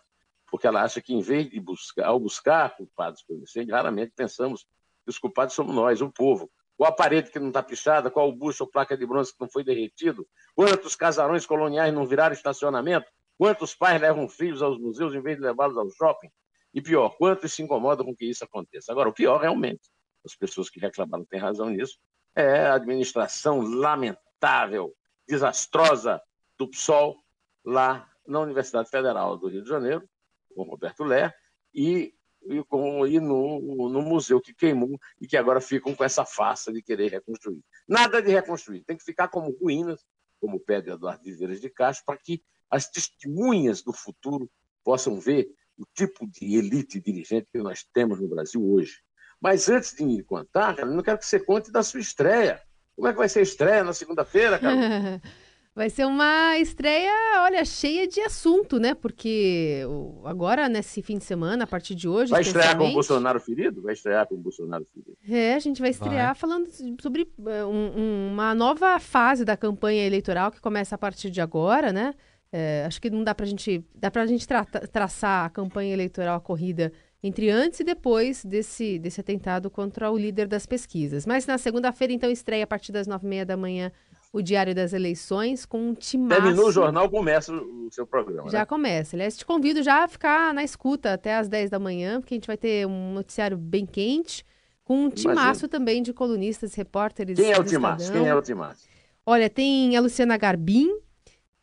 porque 0.49 0.67
ela 0.67 0.83
acha 0.83 1.01
que 1.01 1.13
em 1.13 1.21
vez 1.21 1.49
de 1.49 1.59
buscar, 1.59 2.05
ao 2.05 2.19
buscar 2.19 2.75
culpados 2.75 3.21
pelo 3.23 3.41
incêndio, 3.41 3.75
raramente 3.75 4.13
pensamos 4.15 4.63
que 5.03 5.09
os 5.09 5.19
culpados 5.19 5.53
somos 5.53 5.75
nós, 5.75 6.01
o 6.01 6.11
povo, 6.11 6.49
qual 6.81 6.91
a 6.91 6.95
parede 6.95 7.29
que 7.29 7.37
não 7.37 7.49
está 7.49 7.61
pichada, 7.61 8.09
qual 8.09 8.27
o 8.27 8.35
bucho 8.35 8.63
ou 8.63 8.67
placa 8.67 8.97
de 8.97 9.05
bronze 9.05 9.31
que 9.31 9.39
não 9.39 9.47
foi 9.47 9.63
derretido, 9.63 10.27
quantos 10.55 10.95
casarões 10.95 11.45
coloniais 11.45 11.93
não 11.93 12.07
viraram 12.07 12.33
estacionamento, 12.33 13.05
quantos 13.37 13.75
pais 13.75 14.01
levam 14.01 14.27
filhos 14.27 14.63
aos 14.63 14.79
museus 14.79 15.13
em 15.13 15.21
vez 15.21 15.37
de 15.37 15.43
levá-los 15.43 15.77
ao 15.77 15.87
shopping, 15.91 16.31
e 16.73 16.81
pior, 16.81 17.15
quantos 17.19 17.53
se 17.53 17.61
incomodam 17.61 18.03
com 18.03 18.15
que 18.15 18.25
isso 18.25 18.43
aconteça. 18.43 18.91
Agora, 18.91 19.09
o 19.09 19.13
pior 19.13 19.39
realmente, 19.39 19.91
as 20.25 20.35
pessoas 20.35 20.71
que 20.71 20.79
reclamaram 20.79 21.23
têm 21.23 21.39
razão 21.39 21.69
nisso, 21.69 21.99
é 22.35 22.65
a 22.65 22.73
administração 22.73 23.61
lamentável, 23.61 24.91
desastrosa 25.27 26.19
do 26.57 26.67
PSOL 26.67 27.15
lá 27.63 28.09
na 28.25 28.39
Universidade 28.39 28.89
Federal 28.89 29.37
do 29.37 29.49
Rio 29.49 29.61
de 29.61 29.69
Janeiro, 29.69 30.09
com 30.55 30.63
Roberto 30.63 31.03
Lé, 31.03 31.31
e 31.75 32.11
e, 32.43 32.63
com, 32.63 33.05
e 33.05 33.19
no, 33.19 33.89
no 33.89 34.01
museu 34.01 34.41
que 34.41 34.53
queimou 34.53 34.99
e 35.19 35.27
que 35.27 35.37
agora 35.37 35.61
ficam 35.61 35.93
com 35.95 36.03
essa 36.03 36.25
farsa 36.25 36.71
de 36.71 36.81
querer 36.81 37.11
reconstruir. 37.11 37.61
Nada 37.87 38.21
de 38.21 38.31
reconstruir, 38.31 38.83
tem 38.83 38.97
que 38.97 39.03
ficar 39.03 39.27
como 39.27 39.51
ruínas, 39.51 40.05
como 40.39 40.59
pede 40.59 40.89
Eduardo 40.89 41.23
Viveiras 41.23 41.61
de 41.61 41.69
Castro, 41.69 42.05
para 42.05 42.17
que 42.17 42.43
as 42.69 42.89
testemunhas 42.89 43.81
do 43.83 43.93
futuro 43.93 44.49
possam 44.83 45.19
ver 45.19 45.49
o 45.77 45.85
tipo 45.95 46.27
de 46.27 46.55
elite 46.57 46.99
dirigente 46.99 47.47
que 47.51 47.59
nós 47.59 47.85
temos 47.93 48.19
no 48.19 48.27
Brasil 48.27 48.63
hoje. 48.63 49.01
Mas 49.39 49.69
antes 49.69 49.95
de 49.95 50.03
me 50.03 50.23
contar, 50.23 50.79
eu 50.79 50.85
não 50.85 51.01
quero 51.01 51.17
que 51.17 51.25
você 51.25 51.39
conte 51.39 51.71
da 51.71 51.81
sua 51.81 51.99
estreia 51.99 52.61
Como 52.95 53.07
é 53.07 53.11
que 53.11 53.17
vai 53.17 53.27
ser 53.27 53.39
a 53.39 53.43
estreia 53.43 53.83
na 53.83 53.93
segunda-feira, 53.93 54.59
cara? 54.59 54.75
Vai 55.73 55.89
ser 55.89 56.05
uma 56.05 56.57
estreia, 56.57 57.13
olha, 57.43 57.63
cheia 57.63 58.05
de 58.05 58.19
assunto, 58.19 58.77
né? 58.77 58.93
Porque 58.93 59.83
agora, 60.25 60.67
nesse 60.67 61.01
fim 61.01 61.17
de 61.17 61.23
semana, 61.23 61.63
a 61.63 61.67
partir 61.67 61.95
de 61.95 62.09
hoje. 62.09 62.29
Vai 62.29 62.41
estrear 62.41 62.77
com 62.77 62.89
o 62.89 62.93
Bolsonaro 62.93 63.39
ferido? 63.39 63.81
Vai 63.81 63.93
estrear 63.93 64.27
com 64.27 64.35
o 64.35 64.37
Bolsonaro 64.37 64.85
ferido. 64.85 65.17
É, 65.29 65.55
a 65.55 65.59
gente 65.59 65.79
vai 65.79 65.91
estrear 65.91 66.27
vai. 66.27 66.35
falando 66.35 66.67
sobre 67.01 67.25
eh, 67.47 67.63
um, 67.63 68.31
uma 68.33 68.53
nova 68.53 68.99
fase 68.99 69.45
da 69.45 69.55
campanha 69.55 70.05
eleitoral 70.05 70.51
que 70.51 70.59
começa 70.59 70.95
a 70.95 70.97
partir 70.97 71.29
de 71.29 71.39
agora, 71.39 71.93
né? 71.93 72.15
É, 72.51 72.83
acho 72.85 73.01
que 73.01 73.09
não 73.09 73.23
dá 73.23 73.33
pra 73.33 73.45
gente. 73.45 73.81
Dá 73.95 74.11
pra 74.11 74.25
gente 74.25 74.45
tra 74.45 74.65
traçar 74.65 75.45
a 75.45 75.49
campanha 75.49 75.93
eleitoral, 75.93 76.35
a 76.35 76.41
corrida 76.41 76.91
entre 77.23 77.49
antes 77.49 77.79
e 77.79 77.83
depois 77.85 78.43
desse, 78.43 78.99
desse 78.99 79.21
atentado 79.21 79.69
contra 79.69 80.11
o 80.11 80.17
líder 80.17 80.47
das 80.47 80.65
pesquisas. 80.65 81.25
Mas 81.25 81.45
na 81.45 81.57
segunda-feira, 81.57 82.11
então, 82.11 82.29
estreia 82.29 82.65
a 82.65 82.67
partir 82.67 82.91
das 82.91 83.07
nove 83.07 83.25
e 83.25 83.29
meia 83.29 83.45
da 83.45 83.55
manhã 83.55 83.89
o 84.33 84.41
Diário 84.41 84.73
das 84.73 84.93
Eleições 84.93 85.65
com 85.65 85.89
um 85.89 85.93
timaço. 85.93 86.41
Terminou 86.41 86.67
o 86.67 86.71
jornal, 86.71 87.09
começa 87.09 87.53
o 87.53 87.89
seu 87.91 88.07
programa. 88.07 88.49
Já 88.49 88.59
né? 88.59 88.65
começa. 88.65 89.15
Aliás, 89.15 89.37
te 89.37 89.45
convido 89.45 89.83
já 89.83 90.03
a 90.03 90.07
ficar 90.07 90.53
na 90.53 90.63
escuta 90.63 91.13
até 91.13 91.35
às 91.35 91.49
10 91.49 91.69
da 91.69 91.79
manhã, 91.79 92.21
porque 92.21 92.33
a 92.33 92.37
gente 92.37 92.47
vai 92.47 92.57
ter 92.57 92.87
um 92.87 93.13
noticiário 93.13 93.57
bem 93.57 93.85
quente, 93.85 94.45
com 94.83 95.05
um 95.05 95.09
timaço 95.09 95.67
também 95.67 96.01
de 96.01 96.13
colunistas, 96.13 96.73
repórteres. 96.75 97.37
Quem 97.37 97.51
é 97.51 97.59
o 97.59 97.63
timaço? 97.63 98.11
Quem 98.11 98.27
é 98.27 98.35
o 98.35 98.41
timaço? 98.41 98.87
Olha, 99.25 99.49
tem 99.49 99.95
a 99.95 100.01
Luciana 100.01 100.37
Garbim, 100.37 100.89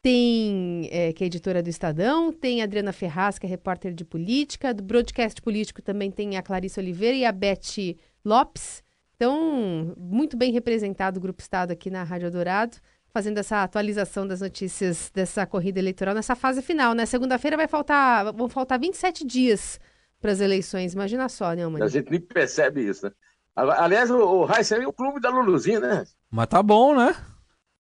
tem, 0.01 0.89
é, 0.93 1.13
que 1.13 1.25
é 1.25 1.27
editora 1.27 1.63
do 1.63 1.69
Estadão, 1.69 2.33
tem 2.33 2.61
a 2.61 2.65
Adriana 2.65 2.93
Ferraz, 2.93 3.39
que 3.39 3.47
é 3.47 3.49
repórter 3.49 3.93
de 3.93 4.05
política, 4.05 4.73
do 4.73 4.83
broadcast 4.83 5.43
político 5.43 5.83
também 5.83 6.11
tem 6.11 6.37
a 6.37 6.43
Clarice 6.43 6.79
Oliveira 6.79 7.17
e 7.17 7.25
a 7.25 7.33
Beth 7.33 7.97
Lopes. 8.25 8.83
Então, 9.21 9.97
muito 9.97 10.37
bem 10.37 10.53
representado 10.53 11.19
o 11.19 11.21
Grupo 11.21 11.43
Estado 11.43 11.73
aqui 11.73 11.91
na 11.91 12.05
Rádio 12.05 12.31
Dourado, 12.31 12.77
fazendo 13.13 13.39
essa 13.39 13.65
atualização 13.65 14.25
das 14.25 14.41
notícias 14.41 15.11
dessa 15.13 15.45
corrida 15.45 15.81
eleitoral 15.81 16.15
nessa 16.15 16.37
fase 16.37 16.63
final, 16.63 16.95
né? 16.95 17.05
Segunda-feira 17.05 17.57
vai 17.57 17.67
faltar, 17.67 18.33
vão 18.33 18.49
faltar 18.49 18.79
27 18.79 19.27
dias 19.27 19.81
para 20.21 20.31
as 20.31 20.39
eleições. 20.39 20.95
Imagina 20.95 21.29
só, 21.29 21.53
né, 21.53 21.67
mãe? 21.67 21.83
A 21.83 21.89
gente 21.89 22.09
nem 22.13 22.21
percebe 22.21 22.89
isso, 22.89 23.07
né? 23.07 23.13
Aliás, 23.57 24.09
o, 24.09 24.45
Raíssa 24.45 24.77
é 24.77 24.87
o 24.87 24.93
clube 24.93 25.21
da 25.21 25.31
Luluzinha, 25.31 25.81
né? 25.81 26.05
Mas 26.31 26.47
tá 26.47 26.63
bom, 26.63 26.95
né? 26.95 27.13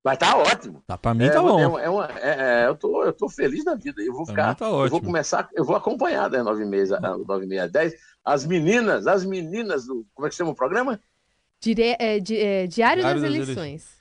Mas 0.03 0.17
tá 0.17 0.35
ótimo. 0.35 0.81
Tá, 0.87 0.97
pra 0.97 1.13
mim 1.13 1.25
é, 1.25 1.29
tá 1.29 1.39
bom. 1.43 1.77
É, 1.77 1.83
é, 1.83 1.89
uma, 1.89 2.07
é, 2.19 2.63
é, 2.63 2.67
eu, 2.67 2.73
tô, 2.73 3.03
eu 3.03 3.13
tô 3.13 3.29
feliz 3.29 3.63
da 3.63 3.75
vida. 3.75 4.01
Eu 4.01 4.13
vou 4.13 4.25
ficar. 4.25 4.55
Tá 4.55 4.65
eu 4.65 4.89
vou 4.89 5.01
começar, 5.01 5.47
eu 5.53 5.63
vou 5.63 5.75
acompanhar, 5.75 6.31
né? 6.31 6.41
9 6.41 6.63
e 6.63 6.65
meia, 6.65 6.99
9 6.99 7.45
e 7.45 7.47
meia, 7.47 7.69
10. 7.69 7.93
As 8.25 8.43
meninas, 8.43 9.05
as 9.05 9.23
meninas 9.23 9.85
do. 9.85 10.03
Como 10.15 10.25
é 10.25 10.31
que 10.31 10.35
chama 10.35 10.49
o 10.49 10.55
programa? 10.55 10.99
Dire... 11.59 11.95
É, 11.99 12.19
di... 12.19 12.37
é, 12.37 12.67
Diário, 12.67 13.01
Diário, 13.01 13.03
das, 13.03 13.21
das 13.21 13.23
Eleições. 13.23 13.57
eleições. 13.57 13.97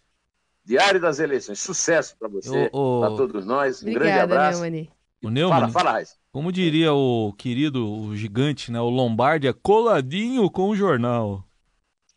Diário 0.64 1.00
das 1.00 1.18
Eleições. 1.20 1.60
Sucesso 1.60 2.16
para 2.18 2.28
você, 2.28 2.68
o, 2.72 3.00
para 3.00 3.16
todos 3.16 3.46
nós. 3.46 3.82
Um 3.82 3.88
Obrigada, 3.88 4.06
grande 4.08 4.32
abraço. 4.32 4.62
Neumann. 4.62 4.88
O 5.22 5.30
Neumann, 5.30 5.70
fala, 5.70 5.92
fala. 5.92 6.02
Como 6.32 6.52
diria 6.52 6.92
o 6.92 7.32
querido, 7.32 7.88
o 7.88 8.14
gigante, 8.16 8.70
né? 8.70 8.80
O 8.80 8.90
Lombardi 8.90 9.46
é 9.46 9.52
coladinho 9.52 10.50
com 10.50 10.68
o 10.68 10.76
jornal. 10.76 11.44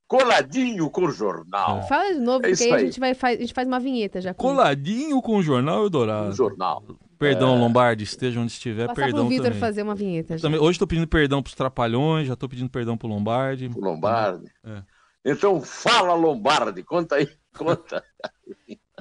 Coladinho 0.07 0.89
com 0.89 1.05
o 1.05 1.11
jornal. 1.11 1.83
Fala 1.87 2.13
de 2.13 2.19
novo, 2.19 2.43
é 2.43 2.49
porque 2.49 2.63
aí, 2.63 2.73
a 2.73 2.79
gente, 2.79 2.99
vai, 2.99 3.13
faz, 3.13 3.37
a 3.37 3.41
gente 3.41 3.53
faz 3.53 3.67
uma 3.67 3.79
vinheta 3.79 4.19
já. 4.19 4.33
Com 4.33 4.49
coladinho 4.49 5.21
com 5.21 5.37
o 5.37 5.43
jornal 5.43 5.83
Eldorado. 5.83 6.29
O 6.29 6.33
jornal. 6.33 6.83
Perdão, 7.19 7.55
é... 7.55 7.59
Lombardi, 7.59 8.03
esteja 8.05 8.39
onde 8.39 8.51
estiver, 8.51 8.87
Passar 8.87 9.03
perdão 9.03 9.27
pro 9.27 9.37
Vitor 9.37 9.53
fazer 9.53 9.83
uma 9.83 9.93
vinheta. 9.93 10.37
Já. 10.37 10.41
Também, 10.41 10.59
hoje 10.59 10.71
estou 10.71 10.87
pedindo 10.87 11.07
perdão 11.07 11.43
para 11.43 11.49
os 11.49 11.55
trapalhões, 11.55 12.27
já 12.27 12.33
estou 12.33 12.49
pedindo 12.49 12.69
perdão 12.69 12.97
para 12.97 13.07
o 13.07 13.09
Lombardi. 13.09 13.69
O 13.75 13.79
Lombardi. 13.79 14.51
É. 14.63 14.81
Então 15.23 15.61
fala, 15.61 16.13
Lombardi, 16.13 16.83
conta 16.83 17.15
aí, 17.15 17.27
conta. 17.55 18.03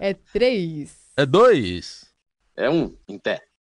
é 0.01 0.15
três. 0.15 1.11
É 1.17 1.25
dois. 1.25 2.15
É 2.57 2.69
um, 2.69 2.97
em 3.09 3.19
pé. 3.19 3.48